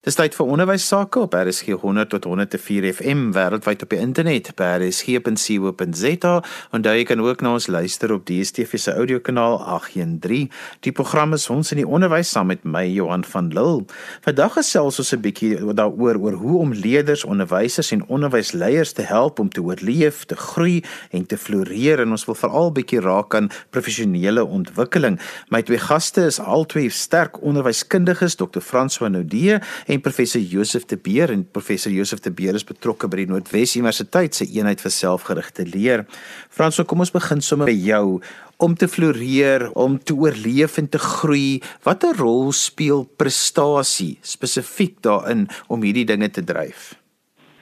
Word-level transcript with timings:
Dis 0.00 0.16
tyd 0.16 0.32
vir 0.32 0.48
onderwys 0.48 0.86
sake 0.88 1.20
op 1.20 1.34
RSG 1.36 1.74
100 1.82 2.08
tot 2.08 2.24
104 2.24 2.86
FM 2.88 3.26
wêreldwyd 3.36 3.82
op 3.84 3.90
die 3.92 3.98
internet 4.00 4.46
by 4.56 4.68
rsg.co.za 4.78 6.30
en 6.72 6.84
daar 6.86 7.00
kan 7.04 7.20
ook 7.20 7.42
na 7.44 7.50
ons 7.58 7.66
luister 7.68 8.14
op 8.14 8.24
DSTV 8.24 8.80
se 8.80 8.94
audiokanaal 8.96 9.58
813. 9.60 10.48
Die 10.88 10.92
program 10.96 11.36
is 11.36 11.44
ons 11.52 11.74
in 11.74 11.82
die 11.82 11.84
onderwys 11.84 12.30
saam 12.32 12.48
met 12.48 12.64
my 12.64 12.86
Johan 12.88 13.26
van 13.28 13.50
Lille. 13.52 13.84
Vandag 14.24 14.56
gesels 14.56 15.02
ons 15.04 15.12
'n 15.12 15.20
bietjie 15.20 15.74
daaroor 15.74 16.16
oor 16.16 16.32
hoe 16.32 16.58
om 16.60 16.72
leerders, 16.72 17.24
onderwysers 17.24 17.92
en 17.92 18.06
onderwysleiers 18.08 18.92
te 18.92 19.02
help 19.02 19.38
om 19.38 19.50
te 19.52 19.60
oorleef, 19.60 20.24
te 20.24 20.36
groei 20.36 20.82
en 21.10 21.26
te 21.26 21.36
floreer 21.36 22.00
en 22.00 22.10
ons 22.10 22.24
wil 22.24 22.34
veral 22.34 22.72
bietjie 22.72 23.00
raak 23.00 23.34
aan 23.34 23.50
professionele 23.70 24.44
ontwikkeling. 24.44 25.20
My 25.50 25.62
twee 25.62 25.78
gaste 25.78 26.24
is 26.24 26.40
albei 26.40 26.88
sterk 26.88 27.42
onderwyskundiges, 27.42 28.36
Dr. 28.36 28.60
François 28.60 29.10
Naudé 29.10 29.60
en 29.90 30.00
professor 30.00 30.40
Josef 30.40 30.84
de 30.86 30.96
Beer 30.96 31.32
en 31.34 31.42
professor 31.50 31.90
Josef 31.92 32.20
de 32.22 32.30
Beer 32.30 32.54
is 32.54 32.66
betrokke 32.66 33.08
by 33.10 33.24
die 33.24 33.30
Noordwes 33.30 33.74
Universiteit 33.74 34.36
se 34.38 34.46
eenheid 34.46 34.82
vir 34.82 34.92
selfgerigte 34.94 35.64
leer. 35.66 36.04
Franso, 36.46 36.84
kom 36.86 37.02
ons 37.02 37.10
begin 37.10 37.42
sommer 37.42 37.66
by 37.66 37.74
jou 37.74 38.20
om 38.62 38.76
te 38.78 38.86
floreer, 38.90 39.66
om 39.74 39.96
te 39.98 40.14
oorleef 40.14 40.76
en 40.78 40.86
te 40.92 41.00
groei. 41.02 41.58
Watter 41.86 42.14
rol 42.20 42.52
speel 42.54 43.02
prestasie 43.18 44.20
spesifiek 44.22 45.00
daarin 45.02 45.48
om 45.66 45.82
hierdie 45.82 46.06
dinge 46.06 46.30
te 46.30 46.44
dryf? 46.46 46.92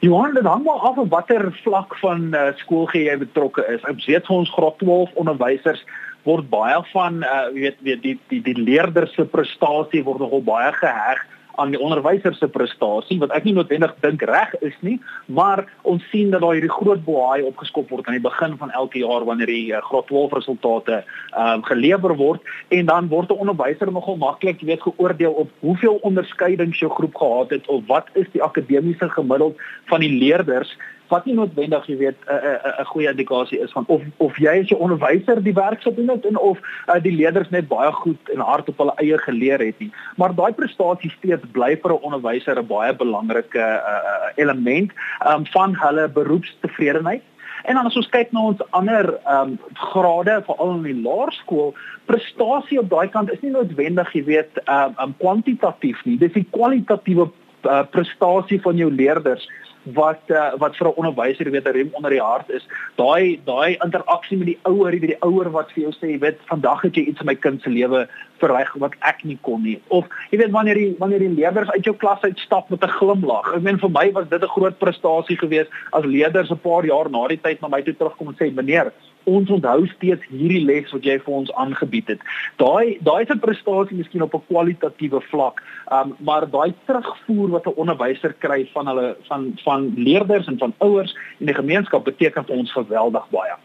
Johan, 0.05 0.37
dit 0.37 0.45
hang 0.47 0.67
maar 0.67 0.85
af 0.91 1.01
op 1.01 1.09
watter 1.15 1.49
vlak 1.65 1.97
van 2.03 2.29
uh, 2.37 2.51
skool 2.61 2.87
jy 2.93 3.17
betrokke 3.25 3.65
is. 3.73 3.81
Ek 3.89 4.05
weet 4.05 4.29
vir 4.29 4.37
ons 4.37 4.53
graad 4.53 4.77
12 4.85 5.17
onderwysers 5.19 5.81
word 6.29 6.45
baie 6.53 6.77
van 6.93 7.23
uh 7.25 7.49
weet 7.57 7.81
weet 7.87 8.05
die 8.05 8.17
die 8.29 8.45
die 8.45 8.59
leerders 8.59 9.15
se 9.17 9.25
prestasie 9.25 10.05
word 10.05 10.21
nogal 10.21 10.45
baie 10.45 10.71
geheg 10.77 11.25
aan 11.59 11.73
die 11.75 11.81
onderwyser 11.81 12.35
se 12.39 12.49
prestasie 12.49 13.19
wat 13.23 13.35
ek 13.37 13.45
nie 13.49 13.55
noodwendig 13.57 13.95
dink 14.05 14.23
reg 14.31 14.55
is 14.65 14.77
nie, 14.87 14.97
maar 15.27 15.65
ons 15.83 16.05
sien 16.13 16.31
dat 16.31 16.43
daar 16.45 16.57
hierdie 16.57 16.73
groot 16.73 17.03
boei 17.05 17.43
opgeskop 17.47 17.91
word 17.91 18.07
aan 18.07 18.19
die 18.19 18.25
begin 18.25 18.57
van 18.61 18.71
elke 18.71 19.03
jaar 19.03 19.27
wanneer 19.29 19.51
die 19.51 19.73
uh, 19.73 19.83
graad 19.91 20.07
12 20.13 20.37
resultate 20.41 21.01
ehm 21.03 21.59
um, 21.59 21.65
gelewer 21.69 22.15
word. 22.17 22.43
En 22.75 22.87
dan 22.87 23.09
word 23.09 23.33
'n 23.33 23.43
onderwyser 23.45 23.93
nogal 23.93 24.17
maklik, 24.17 24.61
jy 24.61 24.67
weet, 24.67 24.83
geoordeel 24.83 25.33
op 25.33 25.51
hoeveel 25.61 25.99
onderskeidings 26.03 26.79
jou 26.79 26.91
groep 26.91 27.15
gehad 27.17 27.51
het 27.51 27.67
of 27.67 27.83
wat 27.87 28.07
is 28.13 28.31
die 28.33 28.43
akademiese 28.43 29.09
gemiddeld 29.09 29.57
van 29.87 30.01
die 30.01 30.15
leerders 30.19 30.77
wat 31.09 31.25
nie 31.27 31.35
noodwendig 31.35 31.87
jy 31.87 31.97
weet 31.97 32.19
'n 32.27 32.83
'n 32.83 32.91
goeie 32.93 33.11
indikasie 33.11 33.61
is 33.61 33.73
van 33.73 33.85
of 33.89 34.03
of 34.17 34.37
jy 34.37 34.61
as 34.61 34.71
'n 34.71 34.83
onderwyser 34.87 35.43
die 35.43 35.55
werk 35.55 35.83
gedoen 35.83 36.09
het 36.09 36.25
en 36.25 36.39
of 36.39 36.59
uh, 36.89 37.01
die 37.03 37.13
leerders 37.13 37.51
net 37.51 37.69
baie 37.69 37.93
goed 37.93 38.31
en 38.35 38.41
hard 38.41 38.69
op 38.69 38.79
hulle 38.79 38.95
eie 38.97 39.19
geleer 39.19 39.59
het 39.59 39.79
nie. 39.79 39.93
Maar 40.17 40.35
daai 40.35 40.53
prestasie 40.53 41.11
steeds 41.11 41.47
bly 41.53 41.77
vir 41.83 41.93
'n 41.93 42.03
onderwyser 42.03 42.59
'n 42.59 42.67
baie 42.67 42.95
belangrike 42.95 43.59
uh, 43.59 44.31
element 44.37 44.93
um, 45.27 45.47
van 45.47 45.75
hulle 45.75 46.09
beroepstevredenheid. 46.09 47.23
En 47.65 47.75
dan 47.75 47.87
as 47.87 47.97
ons 47.97 48.09
kyk 48.09 48.33
na 48.33 48.41
ons 48.41 48.63
ander 48.71 49.19
ehm 49.25 49.51
um, 49.51 49.59
grade 49.75 50.43
veral 50.47 50.75
in 50.77 50.83
die 50.83 51.03
laerskool, 51.03 51.75
prestasie 52.07 52.79
op 52.79 52.91
daai 52.91 53.09
kant 53.09 53.33
is 53.33 53.41
nie 53.41 53.51
noodwendig, 53.51 54.13
jy 54.13 54.25
weet, 54.25 54.61
ehm 54.65 54.95
um, 55.03 55.15
kwantitatief 55.19 56.05
nie. 56.05 56.19
Dis 56.19 56.33
die 56.33 56.47
kwalitatiewe 56.51 57.29
uh, 57.29 57.83
prestasie 57.91 58.61
van 58.63 58.77
jou 58.77 58.91
leerders 58.93 59.49
wat 59.95 60.21
uh, 60.29 60.53
wat 60.59 60.77
vir 60.77 60.89
'n 60.89 60.99
onderwyser 61.01 61.51
weet 61.51 61.67
'n 61.69 61.73
rem 61.73 61.91
onder 61.93 62.11
die 62.11 62.23
hart 62.23 62.51
is. 62.51 62.67
Daai 62.97 63.41
daai 63.45 63.77
interaksie 63.85 64.39
met 64.39 64.47
die 64.47 64.59
ouer 64.63 64.91
die, 64.91 65.01
die 65.01 65.23
ouer 65.23 65.51
wat 65.51 65.73
vir 65.73 65.83
jou 65.83 65.93
sê 65.93 66.11
jy 66.11 66.19
weet 66.19 66.39
vandag 66.47 66.83
het 66.83 66.95
jy 66.97 67.03
iets 67.03 67.21
in 67.21 67.27
my 67.27 67.35
kind 67.35 67.63
se 67.63 67.71
lewe 67.71 68.09
verreg 68.39 68.73
wat 68.75 68.95
ek 69.01 69.25
nie 69.25 69.39
kon 69.43 69.63
nie. 69.63 69.81
Of 69.89 70.07
jy 70.31 70.39
weet 70.39 70.51
wanneer 70.51 70.75
die 70.75 70.97
wanneer 70.99 71.19
die 71.19 71.35
leerders 71.35 71.71
uit 71.71 71.85
jou 71.85 71.97
klas 71.97 72.23
uitstap 72.23 72.71
met 72.71 72.83
'n 72.85 72.97
glimlag. 72.99 73.55
Ek 73.55 73.63
meen 73.63 73.79
vir 73.79 73.91
my 73.91 74.13
was 74.13 74.29
dit 74.29 74.43
'n 74.43 74.55
groot 74.57 74.79
prestasie 74.79 75.37
geweest 75.37 75.71
as 75.93 76.05
leerders 76.05 76.51
'n 76.51 76.59
paar 76.59 76.85
jaar 76.85 77.11
na 77.11 77.27
die 77.29 77.41
tyd 77.41 77.61
na 77.61 77.69
my 77.69 77.83
toe 77.83 77.95
terugkom 77.95 78.29
en 78.29 78.35
sê 78.35 78.55
meneer 78.55 78.93
ons 79.29 79.51
onthou 79.57 79.87
steeds 79.95 80.25
hierdie 80.33 80.65
les 80.65 80.91
wat 80.95 81.05
jy 81.05 81.19
vir 81.25 81.37
ons 81.41 81.53
aangebied 81.63 82.15
het. 82.15 82.25
Daai 82.63 82.99
daai 83.07 83.23
is 83.23 83.31
'n 83.35 83.45
prestasie 83.45 83.97
miskien 83.97 84.23
op 84.23 84.35
'n 84.35 84.47
kwalitatiewe 84.49 85.21
vlak, 85.31 85.63
um, 85.93 86.17
maar 86.19 86.51
daai 86.51 86.75
terugvoer 86.87 87.49
wat 87.57 87.67
'n 87.67 87.79
onderwyser 87.83 88.35
kry 88.39 88.69
van 88.75 88.87
hulle 88.87 89.17
van 89.29 89.53
van 89.65 89.93
leerders 89.97 90.47
en 90.47 90.59
van 90.59 90.75
ouers 90.79 91.17
en 91.41 91.47
die 91.47 91.61
gemeenskap 91.63 92.05
beteken 92.05 92.45
vir 92.45 92.57
ons 92.57 92.73
geweldig 92.73 93.27
baie 93.31 93.57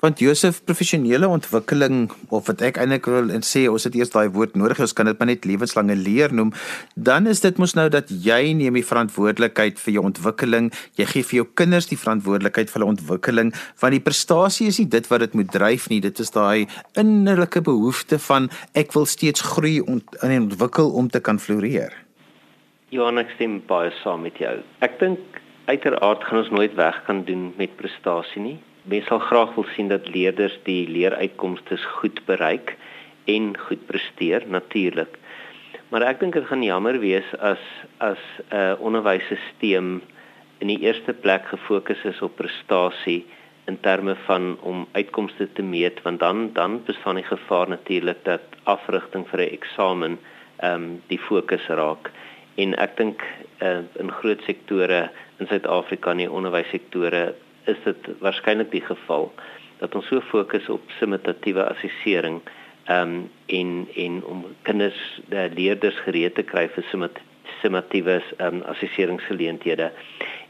want 0.00 0.20
Josef 0.20 0.62
professionele 0.64 1.28
ontwikkeling 1.28 2.08
of 2.32 2.48
wat 2.48 2.62
ek 2.64 2.78
eintlik 2.80 3.08
wil 3.10 3.28
sê 3.44 3.66
ons 3.70 3.84
het 3.84 3.96
eers 3.96 4.12
daai 4.14 4.32
woord 4.32 4.56
nodig 4.56 4.80
ons 4.80 4.94
kan 4.96 5.08
dit 5.08 5.18
maar 5.20 5.28
net 5.28 5.44
lewenslange 5.48 5.96
leer 5.96 6.32
noem. 6.32 6.52
Dan 6.96 7.28
is 7.30 7.42
dit 7.44 7.56
mos 7.60 7.76
nou 7.76 7.88
dat 7.92 8.08
jy 8.08 8.54
neem 8.56 8.78
die 8.78 8.86
verantwoordelikheid 8.86 9.80
vir 9.80 9.94
jou 9.96 10.04
ontwikkeling. 10.08 10.70
Jy 10.98 11.06
gee 11.12 11.26
vir 11.30 11.40
jou 11.40 11.46
kinders 11.60 11.90
die 11.90 12.00
verantwoordelikheid 12.00 12.72
vir 12.72 12.80
hulle 12.80 12.92
ontwikkeling 12.94 13.52
want 13.80 13.96
die 13.96 14.04
prestasie 14.04 14.70
is 14.72 14.80
nie 14.80 14.88
dit 14.88 15.10
wat 15.12 15.24
dit 15.26 15.36
moet 15.36 15.52
dryf 15.52 15.90
nie. 15.92 16.00
Dit 16.00 16.20
is 16.24 16.32
daai 16.32 16.66
innerlike 17.00 17.60
behoefte 17.66 18.20
van 18.30 18.48
ek 18.78 18.96
wil 18.96 19.04
steeds 19.08 19.44
groei 19.52 19.78
en 19.84 20.36
ontwikkel 20.40 20.94
om 20.96 21.12
te 21.12 21.20
kan 21.20 21.38
floreer. 21.38 21.92
Johan 22.90 23.20
ek 23.20 23.36
stem 23.36 23.60
baie 23.68 23.92
saam 24.00 24.24
met 24.26 24.40
jou. 24.40 24.56
Ek 24.82 24.96
dink 24.98 25.20
uiteraard 25.68 26.24
gaan 26.26 26.40
ons 26.40 26.50
nooit 26.56 26.72
weg 26.74 26.96
kan 27.06 27.22
doen 27.28 27.50
met 27.60 27.76
prestasie 27.78 28.42
nie 28.42 28.58
mens 28.90 29.06
sal 29.06 29.22
graag 29.22 29.54
wil 29.54 29.66
sien 29.74 29.88
dat 29.88 30.08
leerders 30.14 30.56
die 30.66 30.88
leeruitkomste 30.88 31.78
goed 32.00 32.20
bereik 32.26 32.76
en 33.30 33.52
goed 33.66 33.86
presteer 33.86 34.46
natuurlik. 34.46 35.18
Maar 35.90 36.06
ek 36.06 36.20
dink 36.22 36.38
dit 36.38 36.46
gaan 36.46 36.62
jammer 36.62 36.98
wees 37.02 37.26
as 37.38 37.62
as 37.98 38.22
'n 38.50 38.56
uh, 38.56 38.74
onderwysstelsel 38.78 40.00
in 40.60 40.68
die 40.68 40.80
eerste 40.86 41.12
plek 41.12 41.46
gefokus 41.48 42.02
is 42.04 42.20
op 42.22 42.36
prestasie 42.36 43.24
in 43.66 43.78
terme 43.80 44.14
van 44.26 44.56
om 44.60 44.86
uitkomste 44.92 45.48
te 45.52 45.62
meet 45.62 46.02
want 46.02 46.20
dan 46.20 46.50
dan 46.52 46.82
bestaan 46.84 47.14
die 47.20 47.24
gevaar 47.24 47.68
natuurlik 47.68 48.24
dat 48.24 48.42
afrigting 48.64 49.26
vir 49.30 49.40
'n 49.40 49.54
eksamen 49.58 50.18
ehm 50.56 50.74
um, 50.74 51.02
die 51.06 51.18
fokus 51.18 51.66
raak 51.66 52.10
en 52.54 52.74
ek 52.74 52.96
dink 52.96 53.22
uh, 53.62 53.78
in 54.02 54.10
groot 54.10 54.42
sektore 54.42 55.10
in 55.38 55.46
Suid-Afrika 55.46 56.10
in 56.10 56.24
die 56.24 56.30
onderwyssektore 56.30 57.34
is 57.70 57.82
dit 57.84 58.08
waarskynlik 58.24 58.70
die 58.74 58.84
geval 58.84 59.30
dat 59.80 59.94
ons 59.96 60.08
so 60.12 60.20
fokus 60.28 60.68
op 60.68 60.82
simultatiewe 60.98 61.64
assessering 61.64 62.40
ehm 62.90 63.14
um, 63.14 63.30
en 63.46 63.88
en 64.04 64.24
om 64.24 64.44
kinders 64.62 65.00
die 65.28 65.48
leerders 65.56 65.98
gereed 66.06 66.34
te 66.34 66.42
kry 66.42 66.66
vir 66.74 66.86
simultatiewe 66.90 68.20
ehm 68.36 68.60
um, 68.60 68.62
assesseringsgeleenthede. 68.72 69.90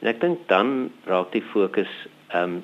En 0.01 0.13
ek 0.13 0.21
dink 0.21 0.47
dan 0.53 0.91
raak 1.11 1.33
die 1.37 1.45
fokus 1.53 1.93
ehm 2.29 2.61
um, 2.61 2.63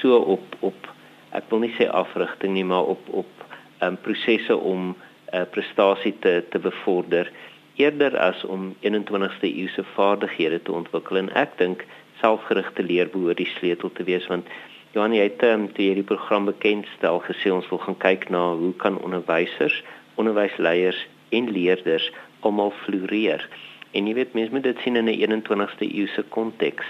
so 0.00 0.18
op 0.36 0.56
op 0.60 0.92
ek 1.36 1.50
wil 1.50 1.62
nie 1.64 1.74
sê 1.76 1.88
afrigting 1.90 2.54
nie, 2.56 2.64
maar 2.64 2.94
op 2.96 3.12
op 3.24 3.44
ehm 3.78 3.92
um, 3.92 4.00
prosesse 4.08 4.56
om 4.56 4.88
'n 4.88 4.94
uh, 4.94 5.40
eh, 5.40 5.48
prestasie 5.50 6.14
te 6.18 6.44
te 6.50 6.58
bevorder 6.58 7.30
eerder 7.76 8.18
as 8.18 8.44
om 8.44 8.74
21ste 8.80 9.48
eeuse 9.52 9.84
vaardighede 9.94 10.62
te 10.62 10.72
ontwikkel 10.72 11.16
en 11.16 11.32
ek 11.36 11.58
dink 11.58 11.84
selfgerigte 12.20 12.82
leer 12.82 13.08
behoort 13.12 13.42
die 13.42 13.52
sleutel 13.58 13.92
te 13.92 14.04
wees 14.04 14.26
want 14.32 14.48
Johan 14.96 15.12
jy 15.12 15.26
het 15.26 15.42
um, 15.44 15.66
toe 15.76 15.90
hierdie 15.90 16.06
program 16.08 16.46
bekendstel 16.48 17.18
gesê 17.26 17.50
ons 17.52 17.66
wil 17.68 17.82
gaan 17.82 17.98
kyk 18.00 18.30
na 18.32 18.54
hoe 18.56 18.72
kan 18.80 18.94
onderwysers, 19.04 19.82
onderwysleiers 20.16 21.02
en 21.36 21.50
leerders 21.52 22.06
almal 22.40 22.72
floreer. 22.84 23.44
En 23.92 24.08
jy 24.08 24.14
weet 24.16 24.32
mense 24.38 24.54
moet 24.54 24.64
dit 24.64 24.80
sien 24.80 24.96
in 24.96 25.10
'n 25.12 25.18
21ste 25.20 25.84
eeuse 25.84 26.24
konteks. 26.32 26.86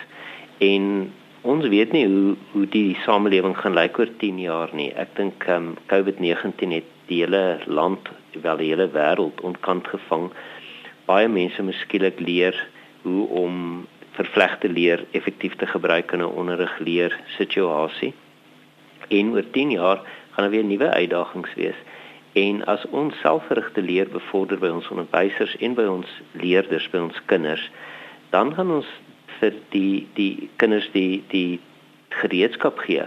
En 0.63 1.11
ons 1.43 1.67
weet 1.67 1.93
nie 1.93 2.07
hoe 2.07 2.37
hoe 2.53 2.67
die 2.67 2.95
samelewing 3.03 3.57
gaan 3.59 3.75
lyk 3.75 3.99
oor 3.99 4.13
10 4.23 4.39
jaar 4.39 4.71
nie. 4.73 4.93
Ek 4.95 5.17
dink 5.17 5.49
um, 5.49 5.75
COVID-19 5.91 6.79
het 6.79 6.89
die 7.11 7.21
hele 7.25 7.59
land, 7.67 8.09
wel 8.43 8.57
die 8.57 8.71
hele 8.71 8.87
wêreld 8.95 9.41
ontkant 9.43 9.89
gevang. 9.89 10.31
Baie 11.11 11.29
mense 11.29 11.63
moet 11.63 11.75
skielik 11.83 12.21
leer 12.21 12.55
hoe 13.03 13.27
om 13.29 13.87
vervlegte 14.17 14.69
leer 14.69 15.05
effektief 15.11 15.55
te 15.61 15.67
gebruik 15.67 16.13
in 16.13 16.23
'n 16.23 16.37
onderrigleer 16.43 17.21
situasie. 17.39 18.15
En 19.09 19.33
oor 19.33 19.51
10 19.51 19.71
jaar 19.71 19.97
gaan 20.31 20.45
daar 20.45 20.51
weer 20.51 20.65
nuwe 20.65 20.91
uitdagings 20.91 21.55
wees. 21.55 21.81
En 22.33 22.65
as 22.65 22.85
ons 22.91 23.21
selfgerigte 23.21 23.83
leer 23.83 24.09
bevorder 24.09 24.59
by 24.59 24.69
ons 24.69 24.89
onderwysers 24.89 25.57
en 25.57 25.75
by 25.75 25.87
ons 25.89 26.09
leerders, 26.33 26.91
by 26.91 26.99
ons 26.99 27.21
kinders, 27.25 27.71
dan 28.31 28.55
gaan 28.55 28.71
ons 28.71 28.87
vir 29.39 29.55
die 29.69 30.07
die 30.15 30.49
kinders 30.57 30.89
die 30.93 31.25
die 31.29 31.61
gereedskap 32.09 32.79
gee 32.79 33.05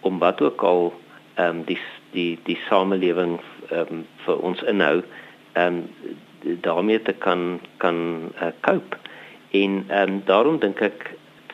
om 0.00 0.18
wat 0.18 0.40
ook 0.40 0.62
al 0.62 0.92
ehm 1.34 1.48
um, 1.48 1.64
die 1.64 1.78
die 2.12 2.38
die 2.44 2.58
samelewing 2.68 3.40
ehm 3.70 3.86
um, 3.90 4.06
vir 4.24 4.38
ons 4.38 4.62
inhou 4.62 5.02
ehm 5.52 5.66
um, 5.66 5.88
daarmee 6.60 7.02
te 7.02 7.12
kan 7.12 7.60
kan 7.76 7.96
uh, 8.42 8.50
cope 8.60 8.96
En 9.54 9.84
ehm 9.88 10.08
um, 10.08 10.22
daarom 10.26 10.58
dink 10.58 10.80
ek 10.82 11.12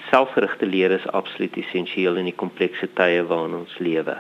selfgerigte 0.08 0.66
leer 0.66 0.90
is 0.96 1.06
absoluut 1.12 1.56
essensieel 1.60 2.16
in 2.16 2.30
die 2.30 2.38
komplekse 2.42 2.88
tye 2.96 3.20
waarin 3.28 3.58
ons 3.58 3.74
lewe. 3.78 4.16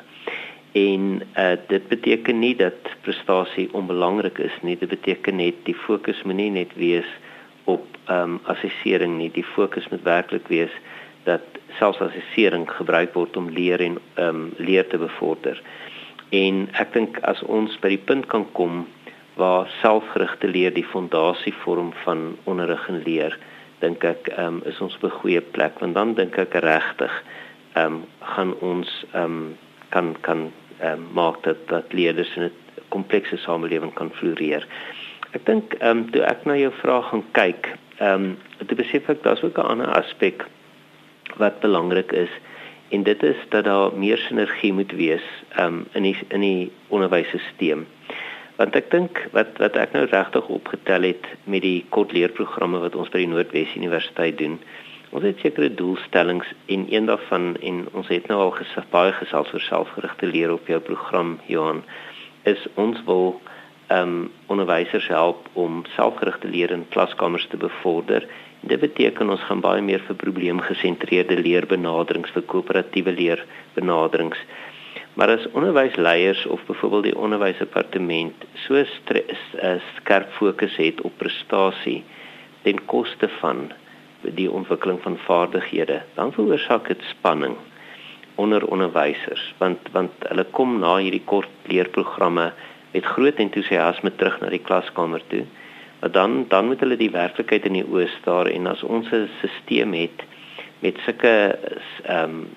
En 0.76 1.06
uh 1.44 1.54
dit 1.68 1.88
beteken 1.88 2.38
nie 2.38 2.54
dat 2.56 2.90
prestasie 3.06 3.68
onbelangrik 3.72 4.38
is 4.38 4.56
nie. 4.62 4.76
Dit 4.78 4.92
beteken 4.92 5.40
net 5.40 5.64
die 5.64 5.74
fokus 5.86 6.20
moet 6.22 6.36
nie 6.42 6.50
net 6.60 6.74
wees 6.76 7.08
op 7.64 7.86
ehm 8.04 8.36
um, 8.36 8.40
assessering 8.52 9.16
nie. 9.16 9.30
Die 9.32 9.46
fokus 9.54 9.88
moet 9.88 10.04
werklik 10.04 10.48
wees 10.52 10.74
dat 11.24 11.60
selfs 11.78 12.00
assessering 12.04 12.68
gebruik 12.70 13.14
word 13.14 13.36
om 13.36 13.48
leer 13.48 13.80
en 13.80 13.96
ehm 14.14 14.28
um, 14.28 14.42
leer 14.58 14.86
te 14.88 15.00
bevorder. 15.00 15.62
En 16.30 16.68
ek 16.78 16.92
dink 16.92 17.18
as 17.32 17.40
ons 17.42 17.78
by 17.80 17.94
die 17.96 18.04
punt 18.10 18.28
kan 18.30 18.44
kom 18.52 18.84
waar 19.40 19.70
selfgerigte 19.80 20.46
leer 20.46 20.74
die 20.76 20.86
fondasie 20.92 21.54
vorm 21.64 21.94
van 22.04 22.36
onderrig 22.44 22.84
en 22.92 23.00
leer, 23.06 23.38
dink 23.80 24.04
ek 24.04 24.30
um, 24.38 24.60
is 24.64 24.80
ons 24.80 24.94
op 24.96 25.04
'n 25.08 25.18
goeie 25.20 25.40
plek 25.40 25.78
want 25.80 25.94
dan 25.94 26.14
dink 26.14 26.38
ek 26.38 26.54
regtig 26.54 27.12
ehm 27.74 27.86
um, 27.86 28.04
gaan 28.20 28.54
ons 28.60 29.04
ehm 29.12 29.24
um, 29.24 29.56
kan 29.88 30.16
kan 30.20 30.50
ehm 30.78 30.92
um, 30.92 31.06
maak 31.12 31.42
dat 31.42 31.68
dat 31.68 31.92
leerders 31.92 32.36
in 32.36 32.42
'n 32.42 32.52
komplekse 32.88 33.36
samelewing 33.36 33.94
kan 33.94 34.10
floreer. 34.12 34.66
Ek 35.32 35.46
dink 35.46 35.74
ehm 35.74 35.98
um, 35.98 36.10
toe 36.10 36.22
ek 36.22 36.44
na 36.44 36.56
jou 36.56 36.72
vraag 36.82 37.08
gaan 37.08 37.24
kyk, 37.32 37.68
ehm 37.98 38.24
um, 38.24 38.38
toe 38.66 38.76
besef 38.76 39.08
ek 39.08 39.22
daar's 39.22 39.42
ook 39.42 39.58
'n 39.58 39.70
ander 39.72 39.92
aspek 39.94 40.46
wat 41.36 41.60
belangrik 41.60 42.12
is 42.12 42.30
en 42.90 43.02
dit 43.02 43.22
is 43.22 43.36
dat 43.48 43.64
daar 43.64 43.92
meer 43.94 44.18
sinergie 44.18 44.72
moet 44.72 44.92
wees 44.92 45.26
ehm 45.56 45.66
um, 45.66 45.86
in 45.92 46.02
die 46.02 46.16
in 46.28 46.40
die 46.40 46.72
onderwysstelsel. 46.88 47.86
Want 48.60 48.76
ek 48.76 48.90
dink 48.92 49.24
wat 49.32 49.56
wat 49.62 49.76
ek 49.80 49.96
nou 49.96 50.04
regtig 50.04 50.52
opgetel 50.52 51.08
het 51.08 51.26
met 51.44 51.64
die 51.64 51.80
kort 51.88 52.12
leerprogramme 52.12 52.82
wat 52.84 52.98
ons 53.00 53.08
by 53.08 53.24
die 53.24 53.32
Noordwes 53.32 53.76
Universiteit 53.80 54.36
doen, 54.38 54.60
Ons 55.10 55.24
het 55.26 55.40
sekere 55.42 55.74
doelstellings 55.74 56.46
en 56.70 56.84
een 56.86 57.06
daarvan 57.10 57.56
en 57.56 57.88
ons 57.98 58.08
het 58.08 58.28
nou 58.30 58.38
al 58.40 58.52
gesig 58.54 58.84
baie 58.92 59.12
gesels 59.12 59.48
oor 59.52 59.64
selfgerigte 59.66 60.26
leer 60.30 60.52
op 60.54 60.68
jou 60.70 60.78
program 60.86 61.32
Johan 61.50 61.82
is 62.46 62.62
ons 62.74 63.00
wil 63.08 63.40
ehm 63.90 64.12
um, 64.12 64.30
onderwysers 64.54 65.08
help 65.10 65.48
om 65.58 65.82
selfgerigte 65.96 66.48
leer 66.48 66.70
in 66.70 66.86
klaskamers 66.94 67.46
te 67.50 67.56
bevorder. 67.56 68.26
Dit 68.60 68.80
beteken 68.80 69.30
ons 69.34 69.42
gaan 69.48 69.60
baie 69.60 69.82
meer 69.82 70.04
vir 70.06 70.16
probleemgesentreerde 70.22 71.40
leerbenaderings 71.42 72.30
vir 72.30 72.46
koöperatiewe 72.52 73.12
leerbenaderings. 73.12 74.38
Maar 75.14 75.28
as 75.28 75.50
onderwysleiers 75.52 76.46
of 76.46 76.64
byvoorbeeld 76.66 77.02
die 77.02 77.18
onderwysdepartement 77.18 78.44
so 78.54 78.74
eh, 78.74 79.74
skerp 79.96 80.32
fokus 80.32 80.76
het 80.76 81.00
op 81.00 81.12
prestasie 81.16 82.04
ten 82.62 82.84
koste 82.84 83.28
van 83.28 83.72
die 84.20 84.50
ontwikkeling 84.50 85.02
van 85.02 85.18
vaardighede, 85.18 86.02
dan 86.14 86.32
veroorsaak 86.32 86.88
dit 86.88 87.02
spanning 87.02 87.56
onder 88.34 88.66
onderwysers 88.66 89.54
want 89.58 89.88
want 89.92 90.12
hulle 90.28 90.44
kom 90.56 90.78
na 90.78 90.96
hierdie 90.96 91.24
kort 91.24 91.50
leerprogramme 91.72 92.52
met 92.92 93.04
groot 93.14 93.42
entoesiasme 93.44 94.12
terug 94.16 94.38
na 94.40 94.50
die 94.50 94.62
klaskamer 94.62 95.22
toe. 95.32 95.44
Maar 96.00 96.10
dan 96.10 96.44
dan 96.48 96.66
moet 96.66 96.80
hulle 96.80 96.96
die 96.96 97.12
werklikheid 97.12 97.66
in 97.68 97.78
die 97.80 97.86
oë 97.86 98.08
staar 98.18 98.50
en 98.50 98.66
as 98.66 98.82
ons 98.82 99.10
'n 99.12 99.28
stelsel 99.42 99.92
het 100.00 100.24
met 100.80 100.98
sulke 101.04 101.34
ehm 102.04 102.24
um, 102.24 102.48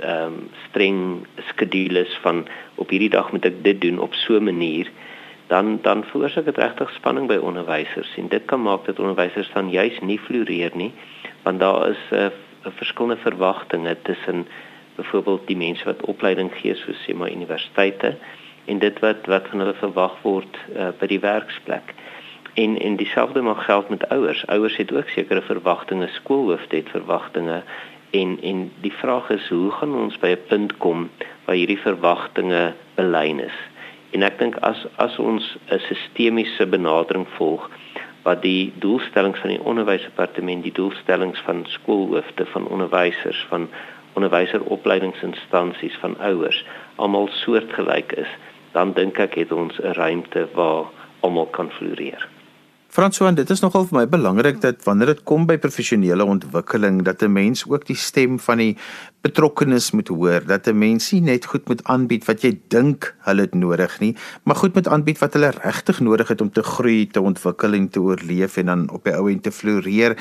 ehm 0.00 0.26
um, 0.26 0.48
streng 0.68 1.26
skedules 1.48 2.18
van 2.22 2.46
op 2.74 2.88
hierdie 2.88 3.10
dag 3.10 3.32
moet 3.32 3.44
ek 3.44 3.62
dit 3.64 3.80
doen 3.80 3.98
op 3.98 4.14
so 4.14 4.36
'n 4.36 4.44
manier 4.44 4.90
dan 5.46 5.78
dan 5.82 6.04
veroorsaak 6.04 6.44
dit 6.44 6.58
regtig 6.58 6.90
spanning 6.90 7.26
by 7.28 7.36
onderwysers 7.36 8.16
en 8.16 8.28
dit 8.28 8.44
kan 8.44 8.62
maak 8.62 8.84
dat 8.84 8.98
onderwysers 8.98 9.50
dan 9.52 9.70
juis 9.70 10.00
nie 10.00 10.18
floreer 10.18 10.70
nie 10.74 10.92
want 11.42 11.60
daar 11.60 11.88
is 11.88 12.02
'n 12.10 12.14
uh, 12.14 12.28
verskillende 12.78 13.22
verwagtinge 13.22 13.96
tussen 14.02 14.46
byvoorbeeld 14.96 15.46
die 15.46 15.56
mense 15.56 15.84
wat 15.84 16.04
opleiding 16.04 16.50
gee 16.54 16.74
soos 16.74 17.04
sê 17.04 17.14
maar 17.14 17.30
universiteite 17.30 18.16
en 18.64 18.78
dit 18.78 18.98
wat 18.98 19.26
wat 19.26 19.48
van 19.50 19.58
hulle 19.58 19.74
verwag 19.74 20.16
word 20.22 20.58
uh, 20.76 20.90
by 20.98 21.08
die 21.10 21.20
werksplek. 21.20 21.94
En 22.54 22.76
en 22.80 22.96
dieselfde 22.96 23.42
mag 23.42 23.64
geld 23.64 23.88
met 23.88 24.08
ouers. 24.08 24.46
Ouers 24.46 24.76
het 24.76 24.92
ook 24.92 25.08
sekere 25.08 25.42
verwagtinge 25.42 26.08
skoolhoofde 26.08 26.76
het 26.76 26.90
verwagtinge 26.90 27.62
en 28.12 28.38
en 28.42 28.70
die 28.80 28.94
vraag 29.00 29.30
is 29.30 29.48
hoe 29.48 29.70
gaan 29.70 29.94
ons 29.94 30.18
by 30.18 30.36
'n 30.36 30.46
punt 30.48 30.76
kom 30.78 31.10
waar 31.44 31.56
hierdie 31.56 31.82
verwagtinge 31.88 32.74
belyn 32.94 33.40
is 33.40 33.58
En 34.12 34.24
ek 34.26 34.34
dink 34.40 34.58
as 34.68 34.80
as 35.00 35.14
ons 35.18 35.44
'n 35.72 35.80
sistemiese 35.88 36.66
benadering 36.74 37.24
volg 37.36 37.62
wat 38.26 38.42
die 38.42 38.72
doelstellings 38.84 39.40
van 39.40 39.54
die 39.54 39.64
onderwysdepartement, 39.70 40.62
die 40.62 40.78
doelstellings 40.80 41.40
van 41.46 41.64
skoolhoofde, 41.76 42.46
van 42.46 42.68
onderwysers, 42.68 43.40
van 43.48 43.68
onderwyseropleidingsinstansies, 44.12 45.96
van 46.04 46.18
ouers 46.20 46.60
almal 46.96 47.28
soortgelyk 47.40 48.12
is, 48.12 48.28
dan 48.76 48.92
dink 48.92 49.18
ek 49.18 49.34
het 49.40 49.52
ons 49.52 49.80
'n 49.80 49.96
ruimte 49.96 50.48
waar 50.52 50.84
almal 51.20 51.46
kan 51.46 51.70
floreer. 51.70 52.28
François, 52.92 53.32
dit 53.32 53.48
is 53.48 53.62
nogal 53.64 53.86
vir 53.88 53.96
my 53.96 54.08
belangrik 54.12 54.58
dat 54.60 54.82
wanneer 54.84 55.14
dit 55.14 55.20
kom 55.24 55.46
by 55.48 55.54
professionele 55.56 56.26
ontwikkeling 56.28 56.98
dat 57.06 57.22
'n 57.24 57.32
mens 57.32 57.64
ook 57.64 57.86
die 57.88 57.96
stem 57.96 58.36
van 58.38 58.58
die 58.58 58.76
betrokkenes 59.24 59.92
moet 59.96 60.08
hoor, 60.08 60.44
dat 60.44 60.68
'n 60.68 60.78
mens 60.78 61.10
nie 61.12 61.20
net 61.20 61.46
goed 61.46 61.68
moet 61.68 61.84
aanbied 61.84 62.26
wat 62.26 62.42
jy 62.42 62.60
dink 62.68 63.14
hulle 63.24 63.40
het 63.40 63.54
nodig 63.54 64.00
nie, 64.00 64.14
maar 64.44 64.56
goed 64.56 64.74
moet 64.74 64.88
aanbied 64.88 65.18
wat 65.18 65.32
hulle 65.32 65.50
regtig 65.62 66.00
nodig 66.00 66.28
het 66.28 66.40
om 66.40 66.52
te 66.52 66.62
groei, 66.62 67.06
te 67.06 67.20
ontwikkel 67.20 67.72
en 67.72 67.88
te 67.88 68.00
oorleef 68.00 68.56
en 68.56 68.66
dan 68.66 68.90
op 68.90 69.04
die 69.04 69.16
ou 69.16 69.30
end 69.30 69.42
te 69.42 69.50
floreer. 69.50 70.16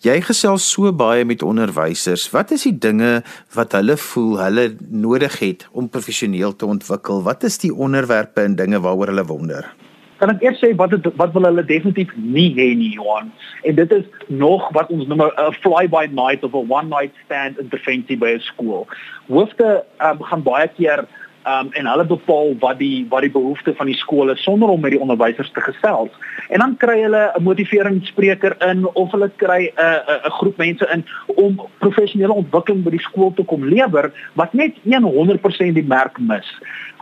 Jy 0.00 0.20
gesels 0.20 0.70
so 0.70 0.92
baie 0.92 1.24
met 1.24 1.42
onderwysers. 1.42 2.30
Wat 2.30 2.50
is 2.50 2.62
die 2.62 2.78
dinge 2.78 3.24
wat 3.52 3.72
hulle 3.72 3.96
voel 3.96 4.38
hulle 4.38 4.76
nodig 4.90 5.38
het 5.38 5.68
om 5.72 5.88
professioneel 5.88 6.56
te 6.56 6.66
ontwikkel? 6.66 7.22
Wat 7.22 7.42
is 7.42 7.58
die 7.58 7.74
onderwerpe 7.74 8.40
en 8.40 8.54
dinge 8.54 8.80
waaroor 8.80 9.06
hulle 9.06 9.24
wonder? 9.24 9.81
Kan 10.20 10.30
ek 10.34 10.42
eers 10.42 10.60
sê 10.62 10.72
wat 10.76 10.90
het, 10.94 11.06
wat 11.16 11.32
wil 11.32 11.48
hulle 11.48 11.64
definitief 11.64 12.12
nie 12.16 12.50
hê 12.58 12.68
nie 12.78 12.92
Johan 12.96 13.32
en 13.68 13.74
dit 13.74 13.92
is 13.92 14.04
nog 14.28 14.68
wat 14.76 14.90
ons 14.90 15.06
noem 15.06 15.24
'n 15.26 15.56
fly 15.62 15.86
by 15.88 16.06
night 16.10 16.44
of 16.44 16.54
a 16.54 16.62
one 16.62 16.88
night 16.88 17.12
stand 17.24 17.58
intervensie 17.58 18.18
by 18.18 18.34
'n 18.34 18.40
skool. 18.40 18.86
Hoofde 19.28 19.84
um, 20.00 20.22
gaan 20.22 20.42
baie 20.42 20.68
keer 20.76 21.06
um, 21.46 21.72
en 21.72 21.86
hulle 21.86 22.04
bepaal 22.04 22.54
wat 22.58 22.78
die 22.78 23.06
wat 23.08 23.20
die 23.26 23.30
behoeftes 23.30 23.76
van 23.76 23.86
die 23.86 23.96
skool 23.96 24.30
is 24.30 24.42
sonder 24.42 24.68
om 24.68 24.80
met 24.80 24.94
die 24.94 25.00
onderwysers 25.00 25.50
te 25.52 25.60
gesels. 25.60 26.10
En 26.48 26.58
dan 26.58 26.76
kry 26.76 27.00
hulle 27.02 27.32
'n 27.34 27.42
motiveringsspreker 27.42 28.56
in 28.68 28.86
of 28.94 29.10
hulle 29.10 29.30
kry 29.36 29.72
'n 29.76 29.80
'n 29.80 30.20
'n 30.26 30.30
groep 30.30 30.56
mense 30.56 30.88
in 30.92 31.04
om 31.26 31.60
professionele 31.78 32.32
ontwikkeling 32.32 32.84
by 32.84 32.90
die 32.90 33.06
skool 33.08 33.32
te 33.34 33.44
kom 33.44 33.64
lewer 33.64 34.12
wat 34.34 34.52
net 34.52 34.74
100% 34.84 35.74
die 35.74 35.86
merk 35.86 36.18
mis. 36.18 36.48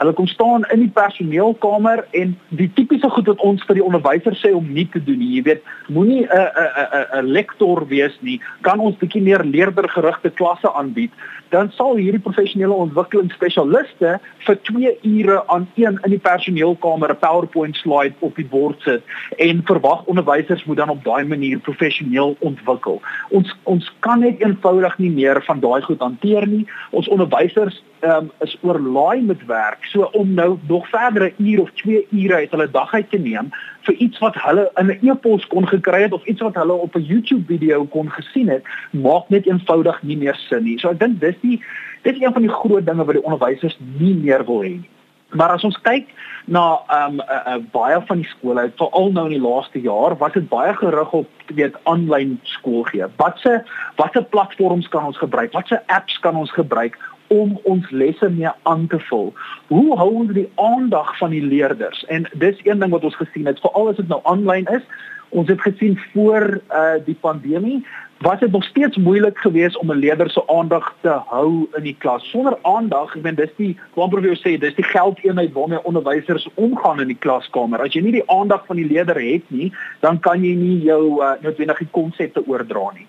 Hulle 0.00 0.12
kom 0.12 0.26
staan 0.26 0.64
in 0.72 0.80
die 0.80 0.92
personeelkamer 0.94 2.04
en 2.10 2.38
die 2.48 2.70
tipiese 2.74 3.10
goed 3.10 3.26
wat 3.26 3.42
ons 3.44 3.64
vir 3.68 3.74
die 3.74 3.84
onderwysers 3.84 4.40
sê 4.40 4.54
om 4.56 4.72
nie 4.72 4.88
te 4.88 5.02
doen 5.04 5.18
nie. 5.18 5.34
Jy 5.36 5.42
weet, 5.42 5.62
moenie 5.88 6.24
'n 6.24 6.48
'n 6.56 6.70
'n 6.92 7.18
'n 7.18 7.26
lektor 7.26 7.86
wees 7.88 8.16
nie. 8.20 8.40
Kan 8.62 8.78
ons 8.78 8.96
bietjie 8.96 9.22
meer 9.22 9.44
leerdergerigte 9.44 10.30
klasse 10.30 10.72
aanbied? 10.72 11.10
Dan 11.50 11.70
sal 11.70 11.96
hierdie 11.96 12.22
professionele 12.22 12.72
ontwikkelingsspesialiste 12.72 14.20
vir 14.38 14.58
2 14.62 14.98
ure 15.02 15.48
aan 15.48 15.68
een 15.74 15.98
in 16.02 16.10
die 16.10 16.18
personeelkamer 16.18 17.10
'n 17.10 17.18
PowerPoint 17.18 17.76
slide 17.76 18.14
op 18.18 18.36
die 18.36 18.46
bord 18.46 18.80
sit 18.82 19.02
en 19.36 19.62
verwag 19.64 20.04
onderwysers 20.04 20.64
moet 20.64 20.76
dan 20.76 20.88
op 20.88 21.04
daai 21.04 21.24
manier 21.24 21.58
professioneel 21.58 22.36
ontwikkel. 22.38 23.02
Ons 23.28 23.56
ons 23.62 23.92
kan 23.98 24.20
net 24.20 24.40
eenvoudig 24.40 24.98
nie 24.98 25.10
meer 25.10 25.42
van 25.44 25.60
daai 25.60 25.82
goed 25.82 26.00
hanteer 26.00 26.46
nie. 26.46 26.66
Ons 26.90 27.08
onderwysers 27.08 27.82
um, 28.02 28.30
is 28.40 28.56
oorlaai 28.60 29.22
met 29.22 29.46
werk. 29.46 29.84
So 29.84 30.08
om 30.12 30.34
nou 30.34 30.58
nog 30.68 30.88
verdere 30.88 31.32
uur 31.36 31.60
of 31.60 31.70
2 31.70 32.06
ure 32.10 32.34
uit 32.34 32.50
hulle 32.50 32.70
dag 32.70 32.92
uit 32.92 33.10
te 33.10 33.18
neem 33.18 33.50
vir 33.80 33.94
iets 33.94 34.18
wat 34.18 34.36
hulle 34.42 34.70
in 34.74 34.86
'n 34.86 34.98
e-pos 35.10 35.46
kon 35.46 35.68
gekry 35.68 36.02
het 36.02 36.12
of 36.12 36.24
iets 36.24 36.40
wat 36.40 36.54
hulle 36.54 36.72
op 36.72 36.94
'n 36.94 37.02
YouTube 37.02 37.46
video 37.46 37.84
kon 37.84 38.10
gesien 38.10 38.48
het, 38.48 38.64
maak 38.90 39.28
net 39.28 39.46
eenvoudig 39.46 40.02
nie 40.02 40.16
meer 40.16 40.34
sin 40.34 40.64
nie. 40.64 40.78
So 40.78 40.90
ek 40.90 40.98
dink 40.98 41.20
dis 41.20 41.36
die 41.40 41.62
dis 42.02 42.20
een 42.20 42.32
van 42.32 42.42
die 42.42 42.56
groot 42.60 42.86
dinge 42.86 43.04
wat 43.04 43.14
die 43.14 43.24
onderwysers 43.24 43.78
nie 43.98 44.14
meer 44.14 44.44
wil 44.44 44.62
hê 44.62 44.68
nie. 44.68 44.88
Maar 45.30 45.54
as 45.54 45.64
ons 45.64 45.78
kyk 45.86 46.08
na 46.50 46.80
ehm 46.88 47.20
um, 47.20 47.20
uh, 47.20 47.42
uh, 47.46 47.58
baie 47.72 48.00
van 48.06 48.22
die 48.22 48.30
skole, 48.32 48.72
veral 48.76 49.12
nou 49.12 49.24
in 49.28 49.36
die 49.36 49.48
laaste 49.48 49.80
jaar, 49.80 50.16
was 50.18 50.32
dit 50.32 50.48
baie 50.48 50.72
gerig 50.74 51.12
op 51.12 51.28
weet 51.54 51.76
aanlyn 51.82 52.38
skool 52.42 52.82
gee. 52.88 53.06
Watse 53.16 53.60
watter 53.96 54.24
platforms 54.24 54.88
kan 54.88 55.04
ons 55.04 55.18
gebruik? 55.18 55.52
Watse 55.52 55.82
apps 55.86 56.18
kan 56.18 56.36
ons 56.36 56.50
gebruik 56.52 56.98
om 57.30 57.58
ons 57.62 57.90
lesse 57.90 58.28
mee 58.28 58.50
aan 58.62 58.86
te 58.86 58.98
vul. 58.98 59.32
Hoe 59.66 59.96
hou 59.96 60.10
ons 60.22 60.32
die 60.34 60.48
aandag 60.54 61.12
van 61.18 61.30
die 61.30 61.42
leerders? 61.42 62.04
En 62.04 62.26
dis 62.42 62.58
een 62.66 62.82
ding 62.82 62.90
wat 62.90 63.06
ons 63.06 63.16
gesien 63.16 63.46
het, 63.46 63.62
veral 63.62 63.92
as 63.92 64.00
dit 64.02 64.08
nou 64.10 64.20
aanlyn 64.26 64.66
is. 64.74 64.82
Ons 65.30 65.48
het 65.48 65.60
gesien 65.62 65.94
voor 66.12 66.58
uh 66.74 66.98
die 67.06 67.18
pandemie 67.20 67.84
was 68.20 68.40
dit 68.40 68.50
nog 68.52 68.64
steeds 68.64 68.96
moeilik 68.96 69.38
geweest 69.38 69.78
om 69.78 69.92
'n 69.92 69.98
leerder 69.98 70.30
se 70.30 70.42
aandag 70.48 70.94
te 71.00 71.14
hou 71.26 71.66
in 71.76 71.82
die 71.82 71.96
klas. 71.98 72.30
Sonder 72.30 72.58
aandag, 72.62 73.16
ek 73.16 73.22
bedoel 73.22 73.46
dis 73.46 73.56
die 73.56 73.78
Kwamprofessor 73.92 74.50
sê, 74.50 74.58
dis 74.58 74.74
die 74.74 74.84
geldeenheid 74.84 75.52
waarmee 75.52 75.84
onderwysers 75.84 76.48
omgaan 76.54 77.00
in 77.00 77.06
die 77.06 77.18
klaskamer. 77.18 77.80
As 77.80 77.92
jy 77.92 78.02
nie 78.02 78.12
die 78.12 78.30
aandag 78.30 78.66
van 78.66 78.76
die 78.76 78.86
leerder 78.86 79.20
het 79.20 79.42
nie, 79.48 79.72
dan 80.00 80.20
kan 80.20 80.44
jy 80.44 80.54
nie 80.54 80.82
jou 80.82 81.22
uh, 81.22 81.32
noodwendige 81.40 81.86
konsepte 81.90 82.46
oordra 82.46 82.90
nie. 82.94 83.06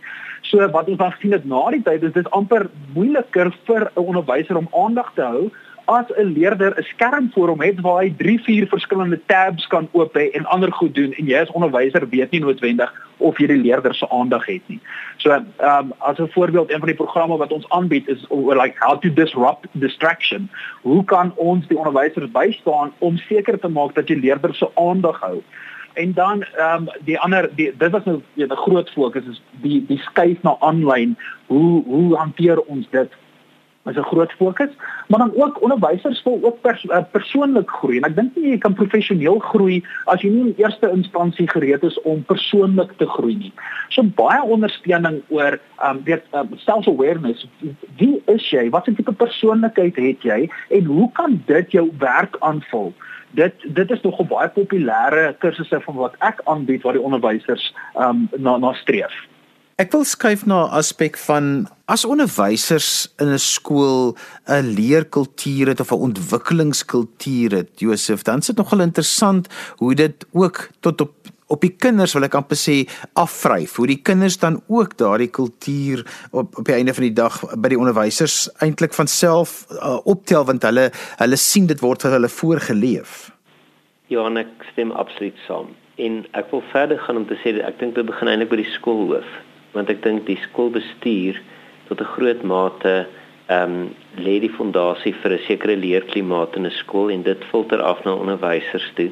So 0.52 0.70
wat 0.72 0.88
ons 0.92 0.98
dan 1.00 1.12
gesien 1.16 1.32
het 1.32 1.46
na 1.48 1.62
die 1.72 1.84
tyd 1.84 2.04
is 2.04 2.12
dit 2.12 2.28
amper 2.36 2.66
moeiliker 2.94 3.54
vir 3.68 3.84
'n 3.88 4.04
onderwyser 4.04 4.58
om 4.60 4.68
aandag 4.76 5.12
te 5.16 5.24
hou 5.24 5.52
as 5.86 6.12
'n 6.18 6.34
leerder 6.38 6.74
'n 6.78 6.84
skerm 6.84 7.32
voor 7.34 7.48
hom 7.48 7.62
het 7.62 7.80
waar 7.80 8.02
hy 8.02 8.14
3, 8.18 8.40
4 8.44 8.68
verskillende 8.68 9.20
tabs 9.26 9.68
kan 9.68 9.88
oop 9.92 10.14
hê 10.14 10.32
en 10.32 10.46
ander 10.46 10.72
goed 10.72 10.96
doen 10.96 11.14
en 11.14 11.26
jy 11.26 11.38
as 11.40 11.52
onderwyser 11.52 12.10
weet 12.10 12.32
nie 12.32 12.40
noodwendig 12.40 12.92
of 13.18 13.38
jy 13.38 13.48
die 13.48 13.62
leerder 13.62 13.96
se 13.96 14.10
aandag 14.10 14.46
het 14.46 14.62
nie. 14.68 14.80
So, 15.18 15.30
ehm 15.30 15.46
um, 15.78 15.94
as 15.98 16.18
'n 16.20 16.28
voorbeeld, 16.28 16.72
een 16.72 16.80
van 16.80 16.88
die 16.88 17.02
programme 17.04 17.38
wat 17.38 17.52
ons 17.52 17.70
aanbied 17.70 18.08
is 18.08 18.26
oor 18.30 18.56
like 18.62 18.76
how 18.80 19.00
to 19.00 19.14
disrupt 19.14 19.68
distraction. 19.72 20.50
Hoe 20.82 21.04
kan 21.04 21.34
ons 21.36 21.68
die 21.68 21.78
onderwysers 21.78 22.32
bystaan 22.32 22.92
om 22.98 23.18
seker 23.18 23.60
te 23.60 23.68
maak 23.68 23.96
dat 23.96 24.08
jy 24.08 24.16
leerder 24.16 24.56
se 24.56 24.70
aandag 24.76 25.20
hou? 25.20 25.42
En 25.94 26.14
dan 26.14 26.44
ehm 26.44 26.88
um, 26.88 26.90
die 27.04 27.20
ander 27.20 27.50
die 27.56 27.74
dit 27.78 27.92
was 27.92 28.04
nou 28.04 28.22
'n 28.36 28.56
groot 28.56 28.90
fokus 28.90 29.26
is 29.26 29.42
die 29.62 29.86
die 29.86 29.98
skuif 29.98 30.42
na 30.42 30.56
aanlyn. 30.60 31.18
Hoe 31.46 31.84
hoe 31.84 32.16
hanteer 32.16 32.60
ons 32.62 32.90
dit? 32.90 33.12
is 33.90 33.96
'n 33.96 34.02
groot 34.02 34.32
fokus, 34.32 34.70
maar 35.08 35.20
dan 35.20 35.32
ook 35.36 35.62
onderwysers 35.62 36.24
wil 36.24 36.40
ook 36.42 36.62
pers 36.62 36.84
uh, 36.84 36.98
persoonlik 37.12 37.70
groei 37.70 37.98
en 37.98 38.04
ek 38.04 38.16
dink 38.16 38.36
nie 38.36 38.50
jy 38.50 38.58
kan 38.58 38.74
professioneel 38.74 39.40
groei 39.40 39.84
as 40.06 40.22
jy 40.22 40.30
nie 40.30 40.46
in 40.48 40.54
eerste 40.58 40.90
instansie 40.90 41.50
gereed 41.50 41.84
is 41.84 42.02
om 42.02 42.24
persoonlik 42.24 42.92
te 42.98 43.06
groei 43.06 43.36
nie. 43.36 43.54
So 43.90 44.04
baie 44.04 44.44
ondersteuning 44.44 45.22
oor 45.30 45.60
um 45.84 46.04
weet 46.04 46.24
um, 46.34 46.50
self-awareness. 46.56 47.48
Wie 47.98 48.22
is 48.26 48.50
jy? 48.50 48.70
Wat 48.70 48.88
'n 48.88 48.96
tipe 48.96 49.14
persoonlikheid 49.14 49.96
het 49.96 50.22
jy 50.22 50.50
en 50.70 50.86
hoe 50.86 51.12
kan 51.12 51.42
dit 51.46 51.72
jou 51.72 51.90
werk 51.98 52.38
aanvul? 52.40 52.94
Dit 53.32 53.54
dit 53.64 53.90
is 53.92 54.02
nog 54.02 54.20
'n 54.20 54.28
baie 54.28 54.50
populêre 54.50 55.36
kursusse 55.40 55.82
van 55.82 55.96
wat 55.96 56.16
ek 56.20 56.42
aanbied 56.44 56.82
waar 56.82 56.94
die 56.94 57.02
onderwysers 57.02 57.74
um 57.96 58.30
na 58.38 58.58
na 58.58 58.74
streef. 58.74 59.14
Ek 59.82 59.92
wil 59.92 60.04
skuif 60.04 60.46
na 60.46 60.66
'n 60.66 60.74
aspek 60.78 61.18
van 61.18 61.68
as 61.86 62.06
onderwysers 62.06 63.14
in 63.18 63.34
'n 63.34 63.40
skool 63.40 64.18
'n 64.46 64.68
leerkultuur 64.78 65.68
het 65.68 65.80
of 65.80 65.92
'n 65.92 66.06
ontwikkelingskultuur 66.08 67.52
het, 67.52 67.80
Josef, 67.80 68.22
dan 68.22 68.38
is 68.40 68.46
dit 68.46 68.58
nogal 68.58 68.80
interessant 68.80 69.48
hoe 69.78 69.96
dit 69.96 70.26
ook 70.32 70.70
tot 70.80 71.02
op 71.02 71.14
op 71.52 71.62
die 71.66 71.74
kinders 71.76 72.16
wil 72.16 72.26
ek 72.28 72.38
amper 72.40 72.60
sê 72.60 72.78
afvryf 73.20 73.76
hoe 73.80 73.90
die 73.92 74.00
kinders 74.10 74.38
dan 74.42 74.62
ook 74.72 74.96
daardie 75.02 75.30
kultuur 75.40 76.06
op 76.32 76.58
op 76.62 76.66
die 76.66 76.78
einde 76.78 76.96
van 76.98 77.08
die 77.08 77.18
dag 77.18 77.38
by 77.58 77.74
die 77.74 77.80
onderwysers 77.80 78.48
eintlik 78.64 78.96
van 78.98 79.12
self 79.12 79.62
uh, 79.76 80.00
optel 80.14 80.48
want 80.48 80.66
hulle 80.68 80.90
hulle 81.22 81.40
sien 81.40 81.68
dit 81.68 81.84
word 81.84 82.04
vir 82.06 82.18
hulle 82.18 82.32
voorgeleef. 82.32 83.30
Ja, 84.12 84.26
ek 84.42 84.66
stem 84.74 84.92
absoluut 84.92 85.38
saam. 85.48 85.72
En 86.02 86.24
ek 86.40 86.52
wil 86.52 86.64
verder 86.72 87.00
gaan 87.00 87.22
om 87.22 87.28
te 87.30 87.38
sê 87.44 87.56
ek 87.60 87.80
dink 87.80 87.96
dit 87.96 88.08
begin 88.08 88.32
eintlik 88.32 88.52
by 88.52 88.62
die 88.64 88.74
skoolhoof 88.76 89.40
want 89.76 89.90
ek 89.92 90.04
dink 90.04 90.26
die 90.28 90.40
skoolbestuur 90.50 91.40
tot 91.88 92.02
'n 92.02 92.14
groot 92.16 92.44
mate 92.44 93.08
ehm 93.52 93.72
um, 93.72 93.90
lê 94.16 94.40
die 94.40 94.54
fondasie 94.58 95.14
vir 95.22 95.32
'n 95.36 95.46
sekere 95.48 95.76
leerklimaat 95.76 96.56
in 96.56 96.66
'n 96.68 96.80
skool 96.82 97.12
en 97.12 97.24
dit 97.24 97.44
filter 97.52 97.82
af 97.82 98.04
na 98.06 98.14
onderwysers 98.14 98.92
toe. 98.96 99.12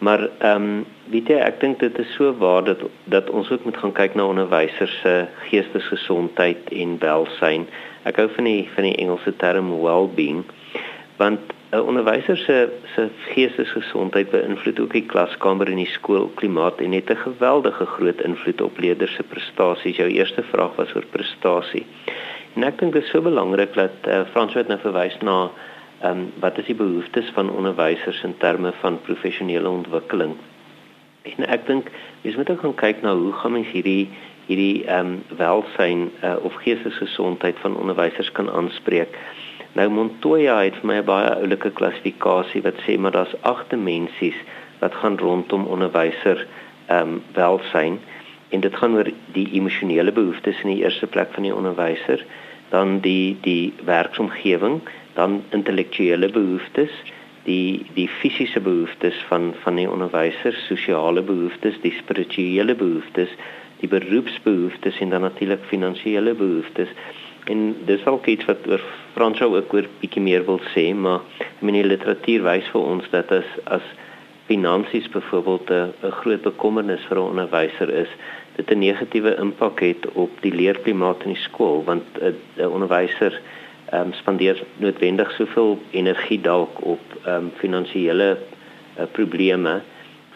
Maar 0.00 0.28
ehm 0.38 0.62
um, 0.62 0.84
weet 1.10 1.28
jy 1.28 1.36
ek 1.44 1.60
dink 1.60 1.80
dit 1.82 1.98
is 1.98 2.12
so 2.16 2.32
waar 2.40 2.64
dat 2.64 2.82
dat 3.04 3.30
ons 3.30 3.50
ook 3.50 3.64
moet 3.64 3.76
gaan 3.76 3.92
kyk 3.92 4.14
na 4.14 4.24
onderwysers 4.24 4.94
se 5.00 5.26
geestesgesondheid 5.50 6.70
en 6.72 6.98
welsyn. 6.98 7.66
Ek 8.08 8.16
hou 8.16 8.28
van 8.36 8.48
die 8.48 8.68
van 8.74 8.86
die 8.88 8.96
Engelse 8.96 9.36
term 9.36 9.68
well-being 9.82 10.44
want 11.20 11.52
'n 11.70 11.84
onderwyser 11.90 12.36
se 12.36 12.68
se 12.94 13.08
geestesgesondheid 13.34 14.30
beïnvloed 14.30 14.80
ook 14.80 14.92
die 14.92 15.06
klaskamer 15.12 15.68
en 15.68 15.82
die 15.82 15.92
skoolklimaat 15.96 16.80
en 16.80 16.96
het 16.96 17.10
'n 17.10 17.24
geweldige 17.26 17.86
groot 17.86 18.20
invloed 18.20 18.60
op 18.60 18.78
leerders 18.78 19.14
se 19.14 19.22
prestasies. 19.22 19.96
Jou 19.96 20.08
eerste 20.08 20.42
vraag 20.42 20.74
was 20.76 20.94
oor 20.94 21.06
prestasie. 21.10 21.86
En 22.54 22.64
ek 22.64 22.78
dink 22.78 22.92
dit 22.92 23.02
is 23.02 23.10
so 23.10 23.20
belangrik 23.20 23.74
dat 23.74 24.08
uh, 24.08 24.20
Frans 24.32 24.54
het 24.54 24.68
nou 24.68 24.80
verwys 24.80 25.16
na 25.22 25.50
ehm 26.00 26.18
um, 26.18 26.32
wat 26.40 26.58
is 26.58 26.66
die 26.66 26.74
behoeftes 26.74 27.30
van 27.36 27.50
onderwysers 27.50 28.22
in 28.22 28.36
terme 28.38 28.72
van 28.80 29.00
professionele 29.00 29.68
ontwikkeling. 29.68 30.36
En 31.22 31.46
ek 31.46 31.66
dink 31.66 31.90
jy 32.22 32.32
moet 32.36 32.50
ook 32.50 32.60
gaan 32.60 32.74
kyk 32.74 33.02
na 33.02 33.14
hoe 33.14 33.32
gaan 33.32 33.52
mens 33.52 33.72
hierdie 33.74 34.08
hierdie 34.46 34.84
ehm 34.86 35.06
um, 35.06 35.36
welsyn 35.36 36.08
uh, 36.24 36.36
of 36.42 36.56
geestesgesondheid 36.64 37.58
van 37.60 37.76
onderwysers 37.76 38.32
kan 38.32 38.50
aanspreek. 38.50 39.18
Nou 39.72 39.88
Montoya 39.88 40.62
het 40.62 40.80
vir 40.80 40.86
my 40.86 40.96
'n 41.00 41.04
baie 41.04 41.34
oulike 41.34 41.70
klassifikasie 41.70 42.62
wat 42.62 42.80
sê 42.86 42.98
maar 42.98 43.12
daar's 43.12 43.36
agte 43.40 43.76
dimensies 43.76 44.38
wat 44.80 44.94
gaan 44.94 45.18
rondom 45.18 45.66
onderwyser 45.66 46.46
ehm 46.86 47.08
um, 47.08 47.22
welsyn 47.34 48.00
en 48.50 48.60
dit 48.60 48.76
gaan 48.76 48.96
oor 48.96 49.10
die 49.32 49.48
emosionele 49.52 50.12
behoeftes 50.12 50.62
in 50.64 50.74
die 50.74 50.82
eerste 50.82 51.06
plek 51.06 51.30
van 51.36 51.46
die 51.46 51.54
onderwyser, 51.54 52.24
dan 52.70 52.98
die 53.04 53.36
die 53.46 53.72
werksomgewing, 53.86 54.80
dan 55.14 55.42
intellektuele 55.50 56.28
behoeftes, 56.28 56.90
die 57.44 57.86
die 57.94 58.08
fisiese 58.20 58.60
behoeftes 58.60 59.16
van 59.28 59.54
van 59.62 59.80
die 59.80 59.88
onderwyser, 59.90 60.54
sosiale 60.68 61.22
behoeftes, 61.22 61.80
die 61.82 61.94
spirituele 61.98 62.74
behoeftes, 62.74 63.32
die 63.80 63.88
beroepsbehoeftes 63.88 65.00
en 65.00 65.10
dan 65.10 65.20
natuurlik 65.20 65.64
finansiële 65.72 66.34
behoeftes. 66.34 66.88
En 67.44 67.76
dis 67.86 68.04
ook 68.06 68.26
iets 68.26 68.44
wat 68.44 68.66
oor 68.68 68.82
Fransou 69.14 69.56
ook 69.56 69.72
oor 69.74 69.88
bietjie 70.00 70.22
meer 70.22 70.44
wil 70.44 70.60
sê, 70.74 70.90
maar 70.94 71.24
ek 71.40 71.64
meen 71.64 71.80
die 71.80 71.88
literatuur 71.88 72.44
wys 72.44 72.68
vir 72.74 72.86
ons 72.94 73.08
dat 73.14 73.32
as 73.32 73.56
as 73.64 73.86
finansies 74.50 75.06
byvoorbeeld 75.14 75.70
'n 75.70 76.10
groot 76.20 76.42
bekommernis 76.42 77.06
vir 77.08 77.16
'n 77.16 77.30
onderwyser 77.32 77.90
is, 78.04 78.12
dit 78.56 78.70
'n 78.70 78.78
negatiewe 78.78 79.36
impak 79.38 79.80
het 79.80 80.12
op 80.12 80.30
die 80.40 80.52
leerklimaat 80.52 81.22
in 81.24 81.32
die 81.34 81.42
skool 81.48 81.84
want 81.84 82.04
'n 82.20 82.66
onderwyser 82.66 83.40
ehm 83.90 84.06
um, 84.06 84.12
spandeer 84.12 84.62
noodwendig 84.76 85.30
soveel 85.36 85.78
energie 85.90 86.40
dalk 86.40 86.84
op 86.84 87.00
ehm 87.24 87.34
um, 87.34 87.50
finansiële 87.62 88.28
uh, 88.36 89.04
probleme 89.12 89.80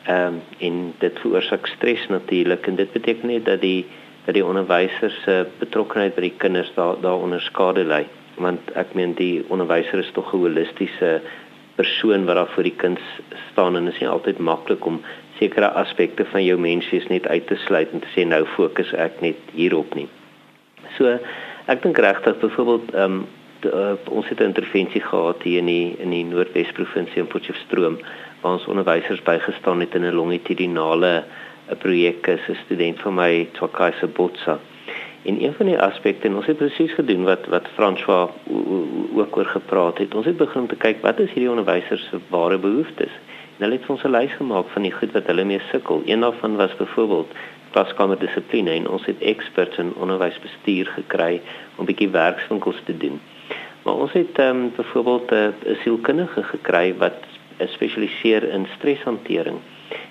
ehm 0.07 0.27
um, 0.27 0.41
en 0.59 0.95
dit 0.99 1.21
veroorsaak 1.21 1.67
stres 1.67 2.07
natuurlik 2.09 2.67
en 2.67 2.77
dit 2.77 2.93
beteken 2.93 3.29
net 3.29 3.45
dat 3.45 3.61
die 3.61 3.87
dat 4.25 4.35
die 4.35 4.45
onderwysers 4.45 5.23
se 5.23 5.39
uh, 5.45 5.47
betrokkeheid 5.59 6.15
by 6.15 6.29
die 6.29 6.37
kinders 6.37 6.73
daar 6.75 7.01
daaronder 7.01 7.41
skade 7.41 7.85
ly 7.85 8.05
want 8.37 8.71
ek 8.75 8.95
meen 8.99 9.15
die 9.15 9.45
onderwyser 9.49 9.99
is 9.99 10.11
tog 10.13 10.33
'n 10.35 10.39
holistiese 10.39 11.21
persoon 11.75 12.25
wat 12.25 12.37
daar 12.37 12.53
vir 12.55 12.69
die 12.69 12.77
kind 12.77 13.01
staan 13.51 13.77
en 13.77 13.85
dit 13.85 13.95
is 13.95 14.01
nie 14.01 14.09
altyd 14.09 14.39
maklik 14.39 14.87
om 14.87 15.01
sekere 15.39 15.69
aspekte 15.69 16.25
van 16.25 16.45
jou 16.45 16.59
menswees 16.59 17.07
net 17.11 17.27
uit 17.27 17.47
te 17.47 17.57
sluit 17.67 17.93
en 17.93 18.01
te 18.01 18.13
sê 18.15 18.27
nou 18.27 18.45
fokus 18.57 18.93
ek 18.93 19.21
net 19.21 19.39
hierop 19.55 19.95
nie. 19.95 20.09
So 20.99 21.19
ek 21.67 21.83
dink 21.83 21.99
regtig 21.99 22.39
byvoorbeeld 22.43 22.95
ehm 22.95 23.19
um, 23.23 23.25
uh, 23.65 23.93
ons 24.11 24.29
het 24.29 24.41
'n 24.41 24.53
intervensie 24.53 25.01
gehad 25.01 25.43
hier 25.43 25.59
in 25.59 25.67
die 25.67 25.97
in 25.99 26.11
die 26.11 26.25
Noordwes 26.25 26.73
provinsie 26.73 27.23
in 27.23 27.27
Potchefstroom 27.27 27.99
waar 28.41 28.53
ons 28.53 28.67
onderwysers 28.67 29.23
bygestaan 29.23 29.81
het 29.81 29.95
in 29.95 30.05
'n 30.05 30.15
longitudinale 30.15 31.25
'n 31.71 31.77
projek 31.77 32.27
is 32.27 32.49
'n 32.49 32.57
student 32.65 33.01
van 33.01 33.15
my 33.15 33.49
Twakaisa 33.53 34.07
Botsa. 34.07 34.59
En 35.23 35.43
een 35.43 35.55
van 35.55 35.67
die 35.67 35.79
aspekte 35.81 36.29
en 36.29 36.37
ons 36.37 36.47
het 36.47 36.57
presies 36.57 36.93
gedoen 36.93 37.25
wat 37.25 37.47
wat 37.47 37.69
François 37.75 38.31
ook 39.15 39.37
oor 39.37 39.47
gepraat 39.47 39.99
het. 39.99 40.15
Ons 40.15 40.27
het 40.27 40.37
begin 40.37 40.61
om 40.61 40.67
te 40.67 40.77
kyk 40.77 41.01
wat 41.01 41.19
is 41.19 41.33
hierdie 41.33 41.51
onderwysers 41.51 42.09
se 42.09 42.19
ware 42.29 42.59
behoeftes. 42.59 43.13
En 43.57 43.65
hulle 43.65 43.79
het 43.79 43.89
ons 43.89 44.03
'n 44.03 44.11
lys 44.11 44.33
gemaak 44.33 44.69
van 44.69 44.83
die 44.83 44.93
goed 44.93 45.13
wat 45.13 45.27
hulle 45.27 45.45
mee 45.45 45.61
sukkel. 45.71 46.03
Een 46.05 46.21
daarvan 46.21 46.57
was 46.57 46.77
byvoorbeeld 46.77 47.33
klaskamer 47.71 48.19
dissipline 48.19 48.71
en 48.71 48.89
ons 48.89 49.07
het 49.07 49.19
eksperts 49.19 49.79
in 49.79 49.95
onderwysbestuur 49.95 50.87
gekry 50.87 51.41
om 51.77 51.89
bietjie 51.89 52.09
werkswinkels 52.09 52.81
te 52.85 52.97
doen. 52.97 53.21
Maar 53.85 53.95
ons 53.95 54.13
het 54.13 54.39
ehm 54.39 54.57
um, 54.57 54.73
byvoorbeeld 54.77 55.31
'n 55.31 55.77
sielkundige 55.83 56.43
gekry 56.43 56.95
wat 56.97 57.21
spesialiseer 57.59 58.43
in 58.43 58.67
streshantering. 58.77 59.59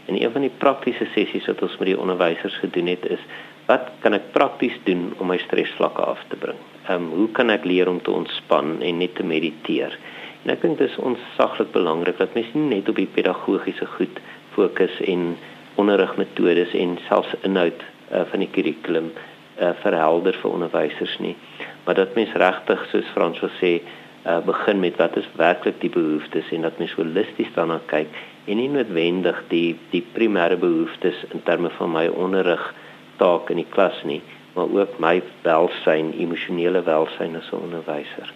En 0.06 0.22
een 0.22 0.32
van 0.32 0.42
die 0.42 0.58
praktiese 0.58 1.06
sessies 1.06 1.46
wat 1.46 1.62
ons 1.62 1.78
met 1.78 1.88
die 1.88 2.00
onderwysers 2.00 2.58
gedoen 2.58 2.88
het 2.88 3.06
is 3.06 3.20
wat 3.66 3.90
kan 4.00 4.14
ek 4.14 4.32
prakties 4.32 4.76
doen 4.84 5.14
om 5.18 5.28
my 5.28 5.38
stresvlakke 5.38 6.02
af 6.02 6.20
te 6.28 6.36
bring? 6.36 6.60
Ehm 6.88 7.04
um, 7.04 7.10
hoe 7.10 7.30
kan 7.32 7.50
ek 7.50 7.64
leer 7.64 7.90
om 7.90 8.02
te 8.02 8.12
ontspan 8.12 8.82
en 8.82 8.98
net 8.98 9.16
te 9.16 9.24
mediteer? 9.24 9.98
En 10.44 10.52
ek 10.52 10.62
dink 10.62 10.78
dit 10.78 10.90
is 10.90 10.98
onsaglik 10.98 11.72
belangrik 11.72 12.18
dat 12.18 12.34
mens 12.34 12.54
nie 12.54 12.76
net 12.76 12.90
op 12.90 12.96
die 12.96 13.10
pedagogiese 13.14 13.86
goed 13.86 14.20
fokus 14.52 15.00
en 15.02 15.38
onderrigmetodes 15.76 16.74
en 16.74 16.98
selfs 17.08 17.36
inhoud 17.42 17.80
uh, 17.80 18.22
van 18.30 18.44
die 18.44 18.50
kurrikulum 18.52 19.12
uh, 19.14 19.70
verhelder 19.82 20.36
vir 20.42 20.52
onderwysers 20.52 21.16
nie, 21.24 21.36
maar 21.84 21.96
dat 21.96 22.16
mens 22.16 22.34
regtig 22.34 22.86
soos 22.92 23.10
Frans 23.14 23.40
wil 23.40 23.54
sê 23.62 23.74
uh, 23.80 24.40
begin 24.46 24.80
met 24.80 24.98
wat 24.98 25.18
is 25.18 25.30
werklik 25.40 25.82
die 25.82 25.92
behoeftes 25.94 26.52
en 26.52 26.62
dat 26.62 26.78
mens 26.78 26.94
holisties 27.00 27.52
daarna 27.56 27.80
kyk 27.92 28.22
en 28.46 28.58
nie 28.60 28.70
noodwendig 28.70 29.44
die 29.50 29.76
die 29.92 30.06
primêre 30.16 30.58
behoeftes 30.60 31.26
in 31.32 31.44
terme 31.44 31.72
van 31.80 31.92
my 31.92 32.08
onderrig 32.08 32.74
taak 33.18 33.50
in 33.50 33.64
die 33.64 33.72
klas 33.76 34.00
nie 34.04 34.22
maar 34.54 34.70
ook 34.70 35.00
my 35.00 35.18
welsyn 35.42 36.14
emosionele 36.20 36.84
welsyn 36.86 37.36
as 37.36 37.52
'n 37.52 37.64
onderwyser. 37.66 38.34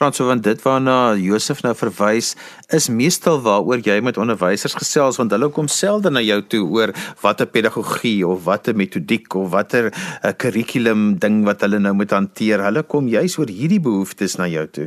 Franso 0.00 0.24
want 0.24 0.40
dit 0.40 0.62
waarna 0.64 1.12
Josef 1.20 1.58
nou 1.60 1.74
verwys 1.76 2.30
is 2.72 2.86
meestal 2.88 3.42
waaroor 3.44 3.82
jy 3.84 3.98
met 4.00 4.16
onderwysers 4.22 4.72
gesels 4.78 5.18
want 5.20 5.34
hulle 5.36 5.50
kom 5.52 5.66
selde 5.68 6.08
na 6.08 6.22
jou 6.24 6.38
toe 6.54 6.60
oor 6.78 6.92
watter 7.20 7.44
pedagogie 7.44 8.22
of 8.24 8.46
watter 8.46 8.72
metodiek 8.72 9.36
of 9.36 9.50
watter 9.52 9.90
uh, 9.92 10.30
kurrikulum 10.32 11.18
ding 11.20 11.42
wat 11.44 11.60
hulle 11.66 11.82
nou 11.84 11.92
moet 11.98 12.14
hanteer. 12.16 12.64
Hulle 12.64 12.80
kom 12.94 13.10
juis 13.12 13.36
oor 13.36 13.52
hierdie 13.52 13.82
behoeftes 13.84 14.38
na 14.40 14.46
jou 14.48 14.62
toe. 14.78 14.86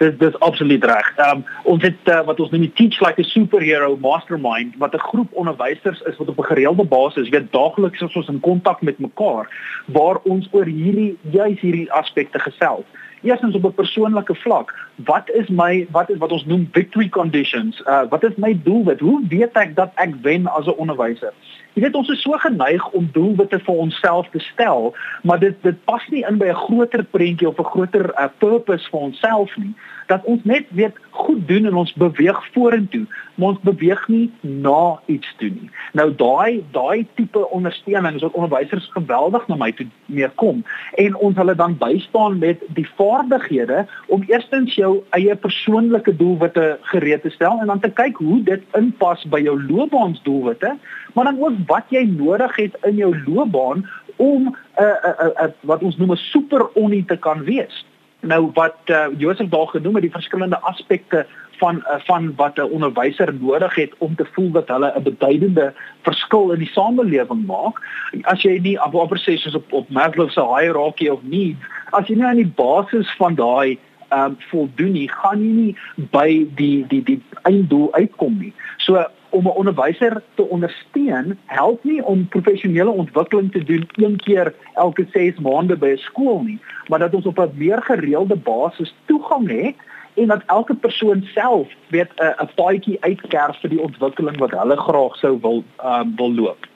Dis 0.00 0.18
dis 0.18 0.40
absoluut 0.42 0.88
reg. 0.90 1.12
Ehm 1.20 1.44
um, 1.44 1.46
ons 1.76 1.86
het 1.86 2.10
uh, 2.10 2.18
wat 2.26 2.42
ons 2.42 2.50
noem 2.50 2.64
die 2.66 2.72
Teach 2.80 2.98
Like 3.06 3.22
a 3.22 3.28
Superhero 3.30 3.94
Mastermind 4.08 4.74
wat 4.82 4.98
'n 4.98 5.04
groep 5.06 5.30
onderwysers 5.44 6.02
is 6.10 6.18
wat 6.18 6.34
op 6.34 6.42
'n 6.42 6.50
gereelde 6.50 6.88
basis 6.96 7.30
weet 7.30 7.52
daagliks 7.54 8.02
is 8.02 8.18
ons 8.18 8.34
in 8.34 8.42
kontak 8.42 8.82
met 8.82 8.98
mekaar 8.98 9.46
waar 9.86 10.18
ons 10.26 10.50
oor 10.50 10.66
hierdie 10.66 11.14
juis 11.30 11.62
hierdie 11.62 11.86
aspekte 12.02 12.42
gesels. 12.42 12.90
Eerstens 13.22 13.54
op 13.54 13.64
'n 13.64 13.74
persoonlike 13.74 14.34
vlak, 14.34 14.74
wat 14.96 15.30
is 15.30 15.48
my 15.48 15.86
wat 15.90 16.10
is 16.10 16.18
wat 16.18 16.32
ons 16.32 16.44
noem 16.44 16.68
victory 16.72 17.08
conditions? 17.08 17.82
Uh 17.86 18.02
wat 18.08 18.24
is 18.24 18.34
my 18.36 18.60
doelwit? 18.62 19.00
Hoe 19.00 19.22
weet 19.28 19.52
ek 19.52 19.76
dat 19.76 19.90
ek 19.94 20.14
wen 20.22 20.46
as 20.46 20.66
'n 20.66 20.76
onderwyser? 20.76 21.32
Jy 21.72 21.82
weet 21.82 21.94
ons 21.94 22.08
is 22.08 22.22
so 22.22 22.32
geneig 22.32 22.90
om 22.90 23.08
doelwitte 23.12 23.58
vir 23.58 23.74
onsself 23.74 24.28
te 24.28 24.38
stel, 24.38 24.94
maar 25.22 25.38
dit 25.38 25.62
dit 25.62 25.84
pas 25.84 26.08
nie 26.08 26.24
in 26.28 26.38
by 26.38 26.46
'n 26.46 26.64
groter 26.66 27.04
prentjie 27.04 27.48
of 27.48 27.58
'n 27.58 27.64
groter 27.64 28.12
uh, 28.18 28.28
purpose 28.38 28.90
vir 28.90 29.00
onsself 29.00 29.56
nie. 29.56 29.74
Dat 30.06 30.24
ons 30.24 30.40
net 30.44 30.66
weet 30.68 30.96
goed 31.10 31.48
doen 31.48 31.66
en 31.66 31.74
ons 31.74 31.92
beweeg 31.92 32.38
vorentoe, 32.52 33.04
maar 33.34 33.48
ons 33.48 33.60
beweeg 33.60 34.08
nie 34.08 34.30
na 34.40 35.00
iets 35.06 35.34
toe 35.38 35.48
nie. 35.48 35.70
Nou 35.92 36.08
daai 36.16 36.64
daai 36.72 37.06
tipe 37.14 37.48
ondersteuning 37.48 38.16
is 38.16 38.24
wat 38.26 38.38
onderwysers 38.38 38.88
geweldig 38.92 39.46
na 39.48 39.56
my 39.60 39.72
toe 39.72 39.86
mee 40.06 40.28
kom 40.40 40.64
en 41.00 41.16
ons 41.16 41.36
hulle 41.36 41.54
dan 41.54 41.76
bystaan 41.78 42.38
met 42.38 42.62
die 42.76 42.86
vaardighede 42.96 43.86
om 44.06 44.24
eerstens 44.28 44.74
jou 44.74 44.92
eie 45.16 45.36
persoonlike 45.36 46.16
doelwitte 46.16 46.78
gereed 46.92 47.22
te 47.22 47.30
stel 47.30 47.60
en 47.60 47.66
dan 47.72 47.80
te 47.80 47.90
kyk 47.90 48.16
hoe 48.16 48.42
dit 48.48 48.62
inpas 48.78 49.24
by 49.32 49.40
jou 49.44 49.56
loopbaansdoelwitte 49.62 50.76
maar 51.12 51.24
dan 51.24 51.40
ook 51.40 51.52
wat 51.66 51.84
jy 51.88 52.04
nodig 52.08 52.56
het 52.56 52.76
in 52.88 52.96
jou 52.96 53.12
loopbaan 53.26 53.86
om 54.16 54.42
'n 54.48 54.56
uh, 54.82 54.86
uh, 54.86 55.26
uh, 55.26 55.44
uh, 55.44 55.50
wat 55.60 55.82
ons 55.82 55.96
noem 55.96 56.12
'n 56.12 56.16
super 56.16 56.74
onie 56.74 57.04
te 57.04 57.16
kan 57.16 57.44
wees. 57.44 57.86
Nou 58.22 58.50
wat 58.54 58.76
uh, 58.86 59.06
Josef 59.18 59.48
daar 59.50 59.66
genoem 59.66 59.94
het 59.98 60.02
die 60.02 60.14
verskillende 60.14 60.60
aspekte 60.60 61.26
van 61.58 61.76
uh, 61.76 61.98
van 62.06 62.32
wat 62.36 62.56
'n 62.56 62.70
onderwyser 62.76 63.34
nodig 63.34 63.74
het 63.74 63.92
om 63.98 64.14
te 64.14 64.26
voel 64.32 64.50
dat 64.50 64.68
hulle 64.68 64.92
'n 64.96 65.02
beduidende 65.02 65.72
verskil 66.02 66.52
in 66.52 66.58
die 66.58 66.70
samelewing 66.72 67.46
maak. 67.46 67.76
As 68.22 68.42
jy 68.42 68.58
nie 68.58 68.78
amper 68.78 69.18
sê 69.18 69.36
soos 69.36 69.54
op 69.54 69.72
op 69.72 69.88
Maslow 69.88 70.30
se 70.30 70.40
hierarchy 70.40 71.08
of 71.08 71.22
needs, 71.22 71.58
as 71.90 72.06
jy 72.06 72.14
nie 72.14 72.24
aan 72.24 72.42
die 72.42 72.54
basis 72.56 73.10
van 73.16 73.34
daai 73.34 73.78
ehm 74.08 74.24
um, 74.24 74.36
voldoen 74.50 74.92
nie, 74.92 75.08
gaan 75.08 75.40
jy 75.40 75.52
nie 75.52 75.76
by 76.10 76.46
die 76.54 76.86
die 76.86 77.02
die 77.02 77.22
einddoel 77.42 77.94
uitkom 77.94 78.38
nie. 78.38 78.52
So 78.76 79.06
om 79.32 79.44
'n 79.46 79.58
onderwyser 79.60 80.22
te 80.34 80.48
ondersteun, 80.48 81.38
help 81.46 81.84
nie 81.84 82.04
om 82.04 82.28
professionele 82.28 82.90
ontwikkeling 82.90 83.52
te 83.52 83.64
doen 83.64 83.88
een 83.92 84.16
keer 84.16 84.54
elke 84.74 85.06
6 85.10 85.38
maande 85.38 85.76
by 85.76 85.86
'n 85.86 85.96
skool 85.96 86.42
nie, 86.42 86.60
maar 86.88 86.98
dat 86.98 87.14
ons 87.14 87.26
op 87.26 87.38
'n 87.38 87.50
meer 87.54 87.82
gereelde 87.82 88.36
basis 88.36 88.94
toegang 89.04 89.48
het 89.48 89.74
en 90.14 90.26
dat 90.26 90.42
elke 90.46 90.74
persoon 90.74 91.22
self 91.22 91.68
weet 91.88 92.10
'n 92.16 92.50
paadjie 92.54 92.96
uitkerf 93.00 93.60
vir 93.60 93.70
die 93.70 93.82
ontwikkeling 93.82 94.38
wat 94.38 94.50
hulle 94.50 94.76
graag 94.76 95.16
sou 95.16 95.38
wil 95.40 95.64
um, 95.84 96.12
wil 96.16 96.34
loop. 96.34 96.66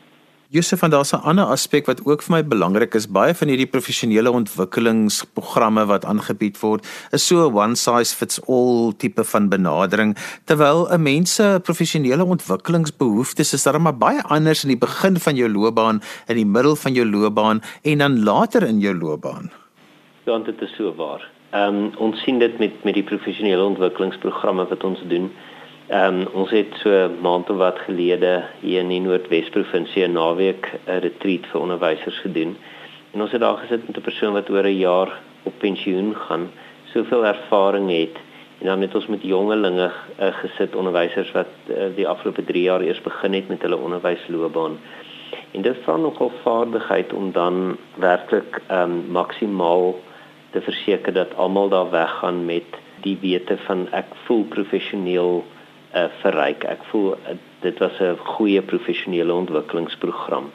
Josef 0.48 0.78
van 0.78 0.90
daar's 0.90 1.12
'n 1.12 1.26
ander 1.26 1.44
aspek 1.44 1.86
wat 1.86 2.04
ook 2.06 2.22
vir 2.22 2.36
my 2.36 2.44
belangrik 2.46 2.94
is. 2.94 3.10
Baie 3.10 3.34
van 3.34 3.48
hierdie 3.48 3.66
professionele 3.66 4.30
ontwikkelingsprogramme 4.30 5.86
wat 5.86 6.04
aangebied 6.04 6.60
word, 6.60 6.86
is 7.10 7.26
so 7.26 7.48
'n 7.48 7.54
one 7.54 7.74
size 7.74 8.14
fits 8.14 8.40
all 8.46 8.92
tipe 8.96 9.24
van 9.24 9.48
benadering, 9.48 10.16
terwyl 10.44 10.86
'n 10.92 11.02
mens 11.02 11.34
se 11.34 11.60
professionele 11.62 12.24
ontwikkelingsbehoeftes 12.24 13.52
is 13.52 13.62
darem 13.62 13.98
baie 13.98 14.22
anders 14.22 14.62
in 14.62 14.68
die 14.68 14.78
begin 14.78 15.18
van 15.18 15.34
jou 15.36 15.52
loopbaan, 15.52 16.00
in 16.28 16.36
die 16.36 16.46
middel 16.46 16.76
van 16.76 16.92
jou 16.92 17.10
loopbaan 17.10 17.60
en 17.82 17.98
dan 17.98 18.22
later 18.22 18.62
in 18.62 18.80
jou 18.80 18.98
loopbaan. 18.98 19.50
Ja, 20.24 20.38
dit 20.38 20.60
is 20.60 20.74
so 20.76 20.94
waar. 20.94 21.30
Ehm 21.50 21.74
um, 21.74 21.92
ons 21.96 22.22
sien 22.22 22.38
dit 22.38 22.58
met 22.58 22.84
met 22.84 22.94
die 22.94 23.04
professionele 23.04 23.62
ontwikkelingsprogramme 23.62 24.66
wat 24.68 24.84
ons 24.84 25.02
doen. 25.08 25.30
Ehm 25.86 26.20
um, 26.20 26.28
ons 26.34 26.50
het 26.50 26.72
so 26.82 26.90
maand 27.22 27.50
of 27.50 27.56
wat 27.56 27.76
gelede 27.78 28.30
hier 28.60 28.80
in 28.82 28.88
die 28.90 29.00
Noordwes 29.00 29.52
provinsie 29.54 30.02
'n 30.02 30.16
naweek 30.18 30.66
'n 30.86 30.98
retreat 31.04 31.46
vir 31.46 31.60
onderwysers 31.60 32.18
gedoen. 32.24 32.56
En 33.12 33.22
ons 33.22 33.32
het 33.32 33.40
daar 33.40 33.56
gesit 33.56 33.86
met 33.86 33.96
'n 33.96 34.08
persoon 34.08 34.32
wat 34.32 34.50
oor 34.50 34.66
'n 34.66 34.78
jaar 34.78 35.10
op 35.42 35.52
pensioen 35.58 36.14
gaan, 36.14 36.50
soveel 36.84 37.26
ervaring 37.26 37.90
het 37.90 38.16
en 38.58 38.66
dan 38.66 38.80
het 38.80 38.94
ons 38.94 39.06
met 39.06 39.22
jongelinge 39.22 39.90
uh, 40.20 40.34
gesit 40.34 40.74
onderwysers 40.74 41.32
wat 41.32 41.52
uh, 41.66 41.76
die 41.96 42.08
afgelope 42.08 42.44
3 42.44 42.62
jaar 42.62 42.80
eers 42.80 43.00
begin 43.00 43.32
het 43.32 43.48
met 43.48 43.62
hulle 43.62 43.76
onderwysloopbaan. 43.76 44.78
En 45.50 45.62
dit 45.62 45.76
vra 45.82 45.96
nogal 45.96 46.32
vaardigheid 46.42 47.12
om 47.12 47.32
dan 47.32 47.76
werklik 47.94 48.62
ehm 48.66 48.90
um, 48.90 49.04
maksimaal 49.10 49.94
te 50.50 50.60
verseker 50.60 51.12
dat 51.12 51.36
almal 51.36 51.68
daar 51.68 51.90
weggaan 51.90 52.44
met 52.44 52.68
die 53.00 53.18
wete 53.20 53.56
van 53.56 53.88
ek 53.90 54.06
voel 54.24 54.44
professioneel 54.44 55.44
uh, 55.96 56.04
verryk. 56.22 56.64
Ek 56.64 56.84
voel 56.90 57.14
uh, 57.14 57.36
dit 57.64 57.78
was 57.78 58.00
'n 58.00 58.18
goeie 58.36 58.62
professionele 58.62 59.32
ontwikkelingsprogram. 59.32 60.50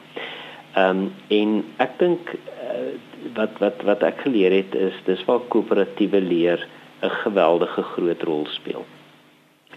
Ehm 0.75 0.89
um, 0.89 1.13
en 1.27 1.63
ek 1.77 1.97
dink 1.99 2.34
uh, 2.34 2.93
wat 3.36 3.58
wat 3.60 3.82
wat 3.84 4.04
ek 4.04 4.21
geleer 4.25 4.51
het 4.51 4.75
is 4.75 4.95
dis 5.06 5.25
waar 5.25 5.41
koöperatiewe 5.47 6.21
leer 6.21 6.67
'n 7.01 7.10
geweldige 7.23 7.82
groot 7.82 8.23
rol 8.23 8.45
speel. 8.45 8.86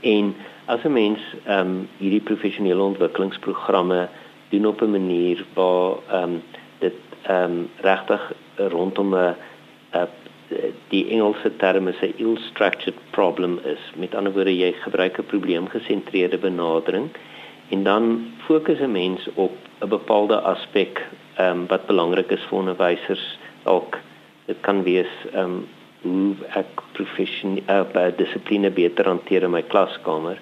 En 0.01 0.35
as 0.67 0.85
'n 0.85 0.93
mens 0.93 1.21
ehm 1.45 1.61
um, 1.61 1.89
hierdie 1.99 2.27
professionele 2.31 2.83
ontwikkelingsprogramme 2.83 4.09
doen 4.49 4.67
op 4.67 4.83
'n 4.83 4.91
manier 4.91 5.45
waar 5.55 5.97
ehm 6.09 6.23
um, 6.23 6.43
dit 6.79 6.95
ehm 7.23 7.51
um, 7.51 7.71
regtig 7.81 8.33
rondom 8.57 9.15
'n 9.15 9.35
'n 9.93 10.09
die 10.93 11.05
Engelse 11.11 11.57
term 11.57 11.89
is 11.89 12.01
'n 12.03 12.15
ill-structured 12.17 12.99
problem 13.11 13.59
is. 13.65 13.83
Met 13.97 14.15
ander 14.15 14.33
woorde, 14.33 14.57
jy 14.57 14.73
gebruik 14.73 15.19
'n 15.19 15.27
probleemgesentreerde 15.27 16.39
benadering 16.39 17.09
en 17.71 17.85
dan 17.85 18.27
fokus 18.47 18.81
'n 18.81 18.93
mens 18.93 19.29
op 19.35 19.53
'n 19.81 19.89
bepaalde 19.89 20.41
aspek 20.41 21.07
ehm 21.37 21.51
um, 21.51 21.67
wat 21.67 21.87
belangrik 21.87 22.31
is 22.31 22.45
vir 22.49 22.59
onderwysers. 22.59 23.39
Dalk 23.63 23.99
dit 24.47 24.61
kan 24.61 24.83
wees 24.83 25.13
ehm 25.33 25.45
um, 25.45 25.67
hoe 26.03 26.35
ek 26.49 26.83
professioneel 26.93 27.63
uh, 27.69 27.85
by 27.93 28.13
dissipline 28.17 28.71
beter 28.71 29.05
hanteer 29.05 29.43
in 29.43 29.51
my 29.51 29.63
klaskamer. 29.63 30.39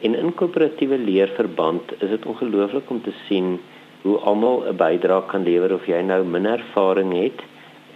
En 0.00 0.14
in 0.14 0.34
koöperatiewe 0.34 0.98
leerverband 0.98 1.92
is 1.98 2.08
dit 2.08 2.26
ongelooflik 2.26 2.90
om 2.90 3.02
te 3.02 3.12
sien 3.26 3.60
hoe 4.02 4.18
almal 4.18 4.64
'n 4.68 4.76
bydrae 4.76 5.26
kan 5.26 5.42
lewer 5.42 5.74
of 5.74 5.86
jy 5.86 6.00
nou 6.00 6.24
minder 6.24 6.58
ervaring 6.58 7.12
het 7.22 7.42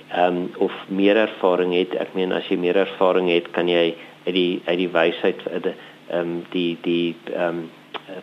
ehm 0.09 0.37
um, 0.37 0.51
of 0.59 0.73
meer 0.89 1.17
ervaring 1.17 1.75
het. 1.75 1.95
Ek 1.95 2.15
meen 2.15 2.33
as 2.33 2.49
jy 2.49 2.57
meer 2.57 2.77
ervaring 2.77 3.29
het, 3.31 3.51
kan 3.51 3.69
jy 3.69 3.95
uit 4.27 4.35
die 4.35 4.63
uit 4.65 4.79
die 4.79 4.93
wysheid 4.93 5.45
ehm 5.49 5.75
um, 6.21 6.33
die 6.55 6.79
die 6.83 7.17
ehm 7.35 7.49
um, 7.49 7.69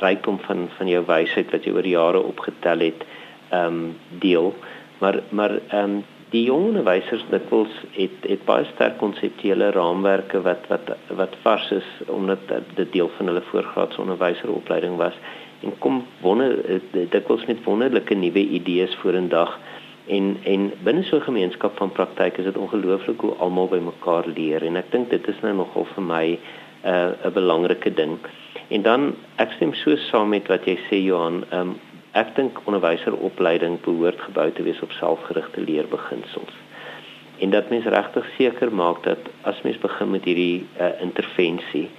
rykdom 0.02 0.40
van 0.48 0.70
van 0.78 0.90
jou 0.90 1.04
wysheid 1.06 1.52
wat 1.54 1.66
jy 1.66 1.76
oor 1.76 1.88
jare 1.88 2.24
opgetel 2.24 2.80
het 2.88 3.06
ehm 3.50 3.66
um, 3.66 3.96
deel. 4.20 4.54
Maar 5.00 5.22
maar 5.30 5.60
ehm 5.70 5.84
um, 5.84 6.04
die 6.34 6.44
jong 6.48 6.72
onderwysers 6.72 7.24
dikwels 7.30 7.74
het 7.96 8.26
het 8.28 8.44
baie 8.48 8.66
sterk 8.74 8.98
konseptuele 9.00 9.70
raamwerke 9.76 10.42
wat 10.48 10.66
wat 10.72 10.90
wat 11.20 11.36
vars 11.44 11.70
is 11.72 11.90
omdat 12.12 12.52
dit 12.76 12.92
deel 12.92 13.12
van 13.18 13.30
hulle 13.32 13.44
voorgraadse 13.52 14.02
onderwyseropleiding 14.02 14.98
was 14.98 15.18
en 15.64 15.78
kom 15.80 16.02
wonder 16.22 16.58
dikwels 17.14 17.46
met 17.46 17.64
wonderlike 17.64 18.18
nuwe 18.18 18.44
idees 18.60 18.96
vorendag 19.04 19.54
En 20.08 20.38
en 20.44 20.72
binne 20.84 21.04
so 21.04 21.18
'n 21.18 21.22
gemeenskap 21.22 21.78
van 21.78 21.92
praktyk 21.92 22.38
is 22.38 22.44
dit 22.44 22.58
ongelooflik 22.58 23.20
hoe 23.20 23.34
almal 23.34 23.68
by 23.68 23.78
mekaar 23.78 24.28
leer 24.28 24.64
en 24.64 24.76
ek 24.76 24.92
dink 24.92 25.10
dit 25.10 25.28
is 25.28 25.42
nou 25.42 25.54
nogal 25.54 25.86
vir 25.94 26.04
my 26.04 26.26
'n 26.26 26.40
uh, 26.86 27.12
'n 27.26 27.34
belangrike 27.34 27.94
ding. 27.94 28.18
En 28.68 28.82
dan 28.82 29.16
ek 29.36 29.52
stem 29.52 29.74
so 29.74 29.96
saam 29.96 30.30
met 30.30 30.48
wat 30.48 30.66
jy 30.66 30.78
sê 30.90 31.02
Johan, 31.04 31.44
um, 31.52 31.80
ek 32.12 32.36
dink 32.36 32.62
onderwyseropleiding 32.66 33.82
behoort 33.82 34.22
gebou 34.22 34.52
te 34.52 34.64
wees 34.64 34.82
op 34.82 34.92
selfgerigte 34.92 35.62
leerbeginsels. 35.62 36.54
En 37.40 37.50
dat 37.50 37.70
mens 37.70 37.86
regtig 37.86 38.26
seker 38.38 38.72
maak 38.74 39.04
dat 39.04 39.20
as 39.42 39.62
mens 39.62 39.78
begin 39.78 40.12
met 40.12 40.24
hierdie 40.24 40.66
uh, 40.80 41.02
intervensie 41.02 41.90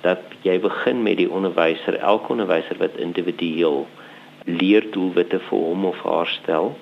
dat 0.00 0.20
jy 0.42 0.58
begin 0.60 1.02
met 1.02 1.16
die 1.16 1.30
onderwyser, 1.30 1.98
elke 1.98 2.32
onderwyser 2.32 2.76
wat 2.78 2.96
individueel 2.96 3.86
leerdoelwitte 4.44 5.38
vir 5.38 5.58
hom 5.58 5.84
of 5.84 6.02
haar 6.02 6.26
stel 6.26 6.72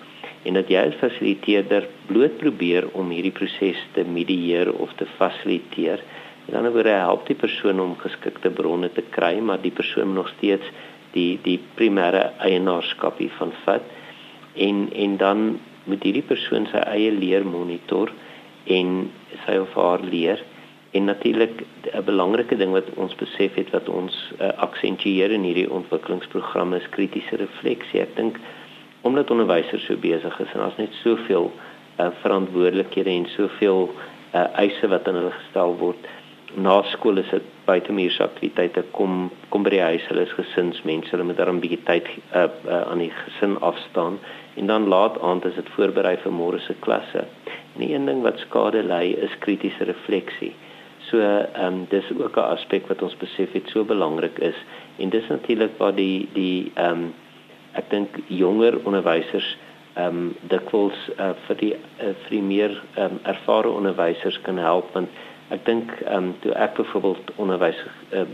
en 0.45 0.55
dat 0.55 0.71
jy 0.71 0.81
as 0.89 0.99
fasiliteerder 1.01 1.89
bloot 2.09 2.39
probeer 2.41 2.89
om 2.99 3.11
hierdie 3.13 3.35
proses 3.35 3.81
te 3.95 4.05
medieer 4.07 4.71
of 4.73 4.93
te 4.97 5.07
fasiliteer. 5.19 6.03
En 6.49 6.57
dan 6.57 6.71
word 6.73 6.89
help 6.89 7.27
die 7.29 7.37
persoon 7.37 7.81
om 7.81 7.97
geskikte 8.01 8.51
bronne 8.51 8.89
te 8.95 9.05
kry, 9.13 9.37
maar 9.41 9.61
die 9.61 9.75
persoon 9.75 10.15
nog 10.17 10.31
steeds 10.39 10.65
die 11.13 11.39
die 11.45 11.59
primêre 11.77 12.31
eienaarskap 12.45 13.19
hiervan 13.21 13.53
vat. 13.65 13.85
En 14.55 14.87
en 14.93 15.17
dan 15.17 15.49
moet 15.89 16.05
hierdie 16.05 16.27
persoon 16.27 16.69
sy 16.73 16.81
eie 16.93 17.11
leer 17.13 17.45
monitor 17.45 18.13
en 18.65 19.11
sy 19.47 19.59
of 19.61 19.75
haar 19.77 20.05
leer. 20.05 20.41
En 20.97 21.05
natuurlik 21.05 21.65
'n 21.93 22.05
belangrike 22.05 22.57
ding 22.57 22.73
wat 22.73 22.89
ons 22.97 23.15
besef 23.15 23.55
het 23.55 23.71
wat 23.71 23.89
ons 23.89 24.15
uh, 24.41 24.49
aksentueer 24.57 25.31
in 25.31 25.45
hierdie 25.45 25.71
ontwikkelingsprogramme 25.71 26.77
is 26.77 26.89
kritiese 26.97 27.37
refleksie. 27.37 28.01
Ek 28.01 28.17
dink 28.17 28.41
omdat 29.03 29.31
onderwysers 29.31 29.85
so 29.87 29.97
besig 29.97 30.41
is 30.41 30.53
en 30.53 30.61
daar's 30.61 30.77
net 30.77 30.95
soveel 31.03 31.51
uh, 31.99 32.09
verantwoordelikhede 32.23 33.11
en 33.11 33.27
soveel 33.27 33.91
uh, 34.35 34.47
eise 34.59 34.89
wat 34.89 35.09
aan 35.09 35.21
hulle 35.21 35.35
gestel 35.43 35.77
word. 35.79 36.09
Na 36.55 36.81
skool 36.95 37.21
is 37.21 37.29
dit 37.31 37.45
buitemuurse 37.69 38.23
aktiwiteite 38.25 38.83
kom 38.97 39.29
kom 39.53 39.67
by 39.67 39.75
die 39.75 39.85
huis 39.85 40.07
hulle 40.09 40.25
is 40.25 40.37
gesinsmense 40.37 41.13
hulle 41.13 41.27
moet 41.29 41.37
dan 41.37 41.57
'n 41.57 41.61
bietjie 41.65 41.83
tyd 41.85 42.09
uh, 42.09 42.49
uh, 42.67 42.83
aan 42.91 43.05
die 43.05 43.13
gesin 43.25 43.59
afstaan. 43.61 44.19
En 44.57 44.67
dan 44.67 44.89
laat 44.89 45.21
aand 45.21 45.45
is 45.45 45.55
dit 45.55 45.69
voorberei 45.77 46.17
vir 46.25 46.33
môre 46.33 46.59
se 46.59 46.75
klasse. 46.81 47.27
En 47.75 47.85
die 47.85 47.95
een 47.95 48.07
ding 48.07 48.23
wat 48.23 48.39
skade 48.39 48.83
lei 48.83 49.15
is 49.15 49.39
kritiese 49.39 49.85
refleksie. 49.85 50.55
So 51.11 51.21
ehm 51.21 51.65
um, 51.65 51.87
dis 51.89 52.05
ook 52.19 52.37
'n 52.37 52.51
aspek 52.57 52.89
wat 52.89 53.03
ons 53.03 53.17
besef 53.17 53.53
het 53.53 53.69
so 53.69 53.85
belangrik 53.85 54.39
is. 54.39 54.59
En 54.99 55.09
dis 55.09 55.29
natuurlik 55.29 55.79
waar 55.79 55.95
die 55.95 56.29
die 56.33 56.73
ehm 56.75 56.91
um, 56.91 57.15
ek 57.73 57.91
dink 57.91 58.21
jonger 58.29 58.81
onderwysers 58.85 59.57
ehm 59.95 60.07
um, 60.07 60.37
dikwels 60.49 60.99
uh, 61.19 61.35
vir 61.47 61.57
die 61.57 61.75
uh, 61.75 62.15
vir 62.25 62.31
die 62.31 62.43
meer 62.43 62.77
ehm 62.95 63.19
um, 63.19 63.21
ervare 63.25 63.71
onderwysers 63.71 64.41
kan 64.43 64.59
help 64.59 64.95
want 64.95 65.11
Ek 65.49 65.65
dink 65.65 65.93
ehm 66.05 66.17
um, 66.29 66.33
toe 66.45 66.53
ek 66.61 66.75
byvoorbeeld 66.77 67.31
onderwys 67.41 67.79
uh, 68.13 68.25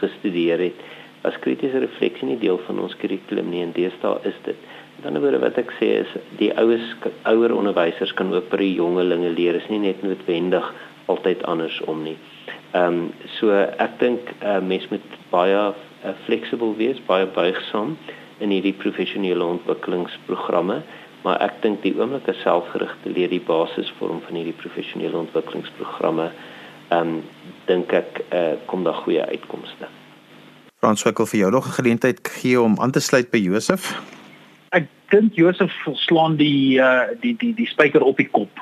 gestudeer 0.00 0.58
het, 0.58 0.80
was 1.22 1.36
kritiese 1.44 1.78
refleksie 1.78 2.26
nie 2.26 2.38
deel 2.40 2.58
van 2.66 2.80
ons 2.82 2.96
kurrikulum 2.98 3.46
nie 3.52 3.62
en 3.62 3.74
deesdae 3.76 4.16
is 4.30 4.40
dit. 4.48 4.64
Ander 5.06 5.22
woorde 5.22 5.38
wat 5.42 5.60
ek 5.60 5.70
sê 5.78 5.90
is 6.00 6.10
die 6.40 6.50
oues 6.58 6.82
ouer 7.30 7.54
onderwysers 7.54 8.14
kan 8.18 8.32
ook 8.34 8.48
by 8.50 8.58
die 8.62 8.72
jongelinge 8.80 9.30
leer, 9.36 9.58
is 9.60 9.70
nie 9.70 9.82
net 9.84 10.02
noodwendig 10.02 10.66
altyd 11.12 11.44
andersom 11.52 12.02
nie. 12.08 12.16
Ehm 12.74 12.98
um, 12.98 13.00
so 13.36 13.54
ek 13.54 14.00
dink 14.02 14.34
'n 14.40 14.42
uh, 14.42 14.58
mens 14.58 14.90
moet 14.90 15.18
baie 15.30 15.62
uh, 15.70 16.16
fleksibel 16.26 16.74
wees, 16.80 16.98
baie 17.06 17.30
buigsaam 17.38 17.94
in 18.38 18.50
hierdie 18.50 18.74
professionele 18.74 19.44
ontwikkelingsprogramme 19.44 20.82
maar 21.24 21.40
ek 21.40 21.62
dink 21.64 21.80
die 21.82 21.94
oomblikke 21.96 22.34
selfgerigte 22.42 23.10
leer 23.10 23.30
die 23.32 23.42
basisvorm 23.42 24.20
van 24.26 24.36
hierdie 24.38 24.56
professionele 24.60 25.16
ontwikkelingsprogramme 25.24 26.30
ehm 26.92 27.14
um, 27.14 27.22
dink 27.64 27.92
ek 27.96 28.20
uh, 28.28 28.58
kom 28.68 28.82
daar 28.84 28.98
goeie 29.06 29.22
uitkomste. 29.24 29.88
Frans 30.84 31.02
Wickel 31.06 31.26
vir 31.26 31.38
jou 31.38 31.50
nog 31.50 31.66
'n 31.66 31.78
geleentheid 31.80 32.20
gee 32.28 32.60
om 32.60 32.76
aan 32.80 32.92
te 32.92 33.00
sluit 33.00 33.30
by 33.30 33.40
Josef. 33.40 33.96
Ek 34.76 34.84
dink 35.08 35.32
Josef 35.34 35.72
slaan 35.94 36.36
die 36.36 36.76
uh, 36.78 37.08
die 37.20 37.36
die 37.36 37.54
die 37.54 37.66
spyker 37.66 38.02
op 38.02 38.16
die 38.16 38.28
kop 38.28 38.52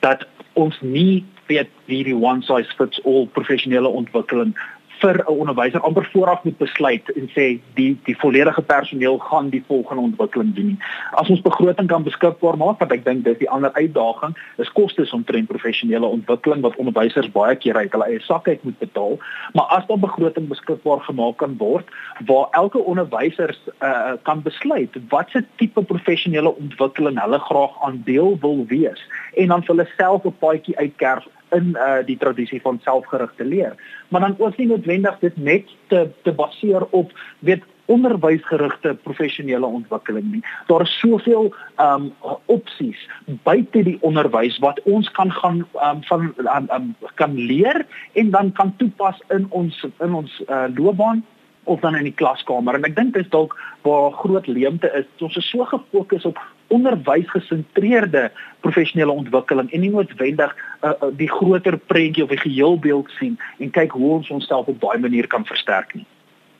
dat 0.00 0.26
ons 0.52 0.80
nie 0.80 1.24
weet 1.46 1.70
wie 1.86 2.02
die 2.04 2.16
one 2.16 2.42
size 2.42 2.74
fits 2.76 2.98
all 3.04 3.28
professionele 3.32 3.88
ontwikkeling 3.88 4.56
vir 5.00 5.16
'n 5.18 5.26
onderwyser 5.26 5.80
amper 5.80 6.08
vooraf 6.12 6.44
moet 6.44 6.58
besluit 6.58 7.10
en 7.12 7.28
sê 7.36 7.60
die 7.74 7.98
die 8.04 8.16
volledige 8.18 8.62
personeel 8.62 9.18
gaan 9.18 9.48
die 9.48 9.64
volgende 9.66 10.02
ontwikkeling 10.02 10.54
doen. 10.54 10.80
As 11.10 11.28
ons 11.28 11.40
begroting 11.40 11.88
kan 11.88 12.02
beskikbaar 12.02 12.56
maak, 12.56 12.78
wat 12.78 12.92
ek 12.92 13.04
dink 13.04 13.24
dis 13.24 13.38
die 13.38 13.50
ander 13.50 13.72
uitdaging, 13.72 14.36
is 14.56 14.72
kostes 14.72 15.12
omtrent 15.12 15.48
professionele 15.48 16.06
ontwikkeling 16.06 16.60
wat 16.60 16.76
onderwysers 16.76 17.30
baie 17.32 17.56
keer 17.56 17.76
uit 17.76 17.92
hulle 17.92 18.04
eie 18.04 18.20
sak 18.20 18.48
uit 18.48 18.64
moet 18.64 18.78
betaal. 18.78 19.18
Maar 19.52 19.64
as 19.64 19.86
daar 19.86 19.98
begroting 19.98 20.48
beskikbaar 20.48 21.00
gemaak 21.00 21.36
kan 21.36 21.56
word 21.58 21.86
waar 22.26 22.48
elke 22.50 22.78
onderwyser 22.78 23.56
uh, 23.80 24.12
kan 24.22 24.42
besluit 24.42 24.90
watse 25.08 25.44
tipe 25.56 25.82
professionele 25.82 26.56
ontwikkeling 26.56 27.20
hulle 27.20 27.38
graag 27.38 27.82
aandeel 27.82 28.38
wil 28.40 28.64
wees 28.66 29.00
en 29.34 29.48
dan 29.48 29.62
vir 29.62 29.74
hulle 29.74 29.88
self 29.96 30.24
'n 30.24 30.34
paadjie 30.38 30.76
uitkerf 30.76 31.26
in 31.56 31.74
uh, 31.76 31.98
die 32.06 32.16
tradisie 32.16 32.60
van 32.60 32.80
selfgerigte 32.84 33.44
leer. 33.44 33.74
Maar 34.08 34.20
dan 34.20 34.36
ook 34.38 34.56
nie 34.56 34.66
noodwendig 34.66 35.18
dit 35.18 35.36
net 35.36 35.74
te 35.86 36.08
te 36.22 36.32
baseer 36.32 36.86
op 36.90 37.12
weet 37.38 37.62
onderwysgerigte 37.88 38.94
professionele 39.02 39.66
ontwikkeling 39.66 40.32
nie. 40.32 40.42
Daar 40.66 40.84
is 40.84 40.98
soveel 40.98 41.54
ehm 41.76 42.10
um, 42.10 42.34
opsies 42.46 43.08
buite 43.42 43.82
die 43.82 43.96
onderwys 44.00 44.58
wat 44.64 44.80
ons 44.84 45.10
kan 45.10 45.32
gaan 45.32 45.64
um, 45.88 46.02
van 46.10 46.32
um, 46.36 46.68
um, 46.76 46.94
kan 47.14 47.34
leer 47.34 47.86
en 48.12 48.30
dan 48.30 48.52
kan 48.52 48.74
toepas 48.76 49.22
in 49.28 49.46
ons 49.48 49.86
in 50.04 50.14
ons 50.14 50.42
uh, 50.48 50.64
loopbaan 50.74 51.24
of 51.64 51.80
dan 51.80 51.96
in 51.96 52.08
die 52.08 52.18
klaskamer 52.20 52.76
en 52.76 52.84
ek 52.84 52.96
dink 52.96 53.14
dit 53.16 53.24
is 53.24 53.32
dalk 53.32 53.56
waar 53.88 54.12
groot 54.20 54.46
leemte 54.46 54.92
is. 55.00 55.08
Ons 55.24 55.36
is 55.36 55.50
so 55.50 55.64
gefokus 55.64 56.28
op 56.28 56.40
onderwysgesentreerde 56.68 58.30
professionele 58.60 59.12
ontwikkeling 59.12 59.72
en 59.72 59.80
nie 59.80 59.90
noodwendig 59.90 60.54
uh, 60.56 60.90
uh, 60.90 61.10
die 61.16 61.30
groter 61.30 61.78
prentjie 61.78 62.24
of 62.24 62.30
die 62.34 62.42
geheelbeeld 62.42 63.10
sien 63.18 63.38
en 63.58 63.70
kyk 63.70 63.96
hoe 63.96 64.12
ons 64.18 64.30
onsself 64.30 64.66
op 64.66 64.80
daai 64.80 64.98
manier 64.98 65.26
kan 65.26 65.46
versterk 65.48 65.94
nie. 65.94 66.06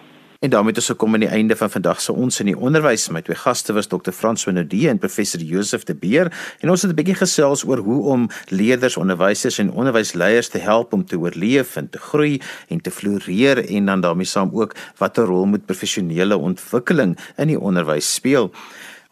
En 0.46 0.50
daarmee 0.50 0.70
het 0.70 0.78
ons 0.78 0.92
gekom 0.92 1.14
aan 1.14 1.24
die 1.24 1.30
einde 1.30 1.56
van 1.56 1.70
vandag 1.70 2.02
se 2.02 2.14
ons 2.14 2.40
in 2.40 2.46
die 2.46 2.58
onderwys. 2.58 3.08
My 3.10 3.22
twee 3.26 3.38
gaste 3.40 3.74
was 3.74 3.88
Dr. 3.88 4.12
Frans 4.12 4.44
Wenodie 4.46 4.90
en 4.90 5.00
Professor 5.02 5.42
Josef 5.42 5.84
de 5.84 5.96
Beer 5.96 6.30
en 6.60 6.70
ons 6.70 6.82
het 6.82 6.92
'n 6.92 6.96
bietjie 6.96 7.16
gesels 7.16 7.66
oor 7.66 7.78
hoe 7.78 8.04
om 8.04 8.30
leerders, 8.50 8.98
onderwysers 8.98 9.58
en 9.58 9.72
onderwysleiers 9.72 10.50
te 10.50 10.58
help 10.58 10.94
om 10.94 11.06
te 11.06 11.20
oorleef 11.20 11.76
en 11.76 11.90
te 11.90 11.98
groei 11.98 12.42
en 12.68 12.82
te 12.82 12.92
floreer 12.92 13.70
en 13.70 13.86
dan 13.86 14.02
daarmee 14.02 14.26
saam 14.26 14.50
ook 14.54 14.76
watter 14.98 15.26
rol 15.26 15.46
moet 15.46 15.66
professionele 15.66 16.38
ontwikkeling 16.38 17.18
in 17.38 17.48
die 17.48 17.60
onderwys 17.60 18.14
speel. 18.14 18.52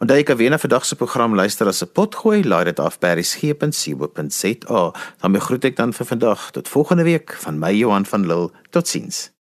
Onthou 0.04 0.18
jy 0.20 0.24
kan 0.28 0.36
weer 0.36 0.50
na 0.52 0.58
vandag 0.60 0.84
se 0.84 0.96
program 1.00 1.32
luister 1.34 1.66
as 1.66 1.80
'n 1.82 1.88
potgooi, 1.96 2.44
laai 2.44 2.64
dit 2.64 2.78
af 2.78 2.98
by 2.98 3.14
resgep.co.za. 3.16 4.92
Dan 5.20 5.40
groet 5.40 5.64
ek 5.64 5.76
dan 5.76 5.92
vir 5.92 6.06
vandag 6.06 6.50
tot 6.50 6.68
volgende 6.68 7.04
week 7.04 7.32
van 7.32 7.58
my 7.58 7.72
Johan 7.72 8.04
van 8.04 8.26
Lille. 8.26 8.50
Totsiens. 8.70 9.33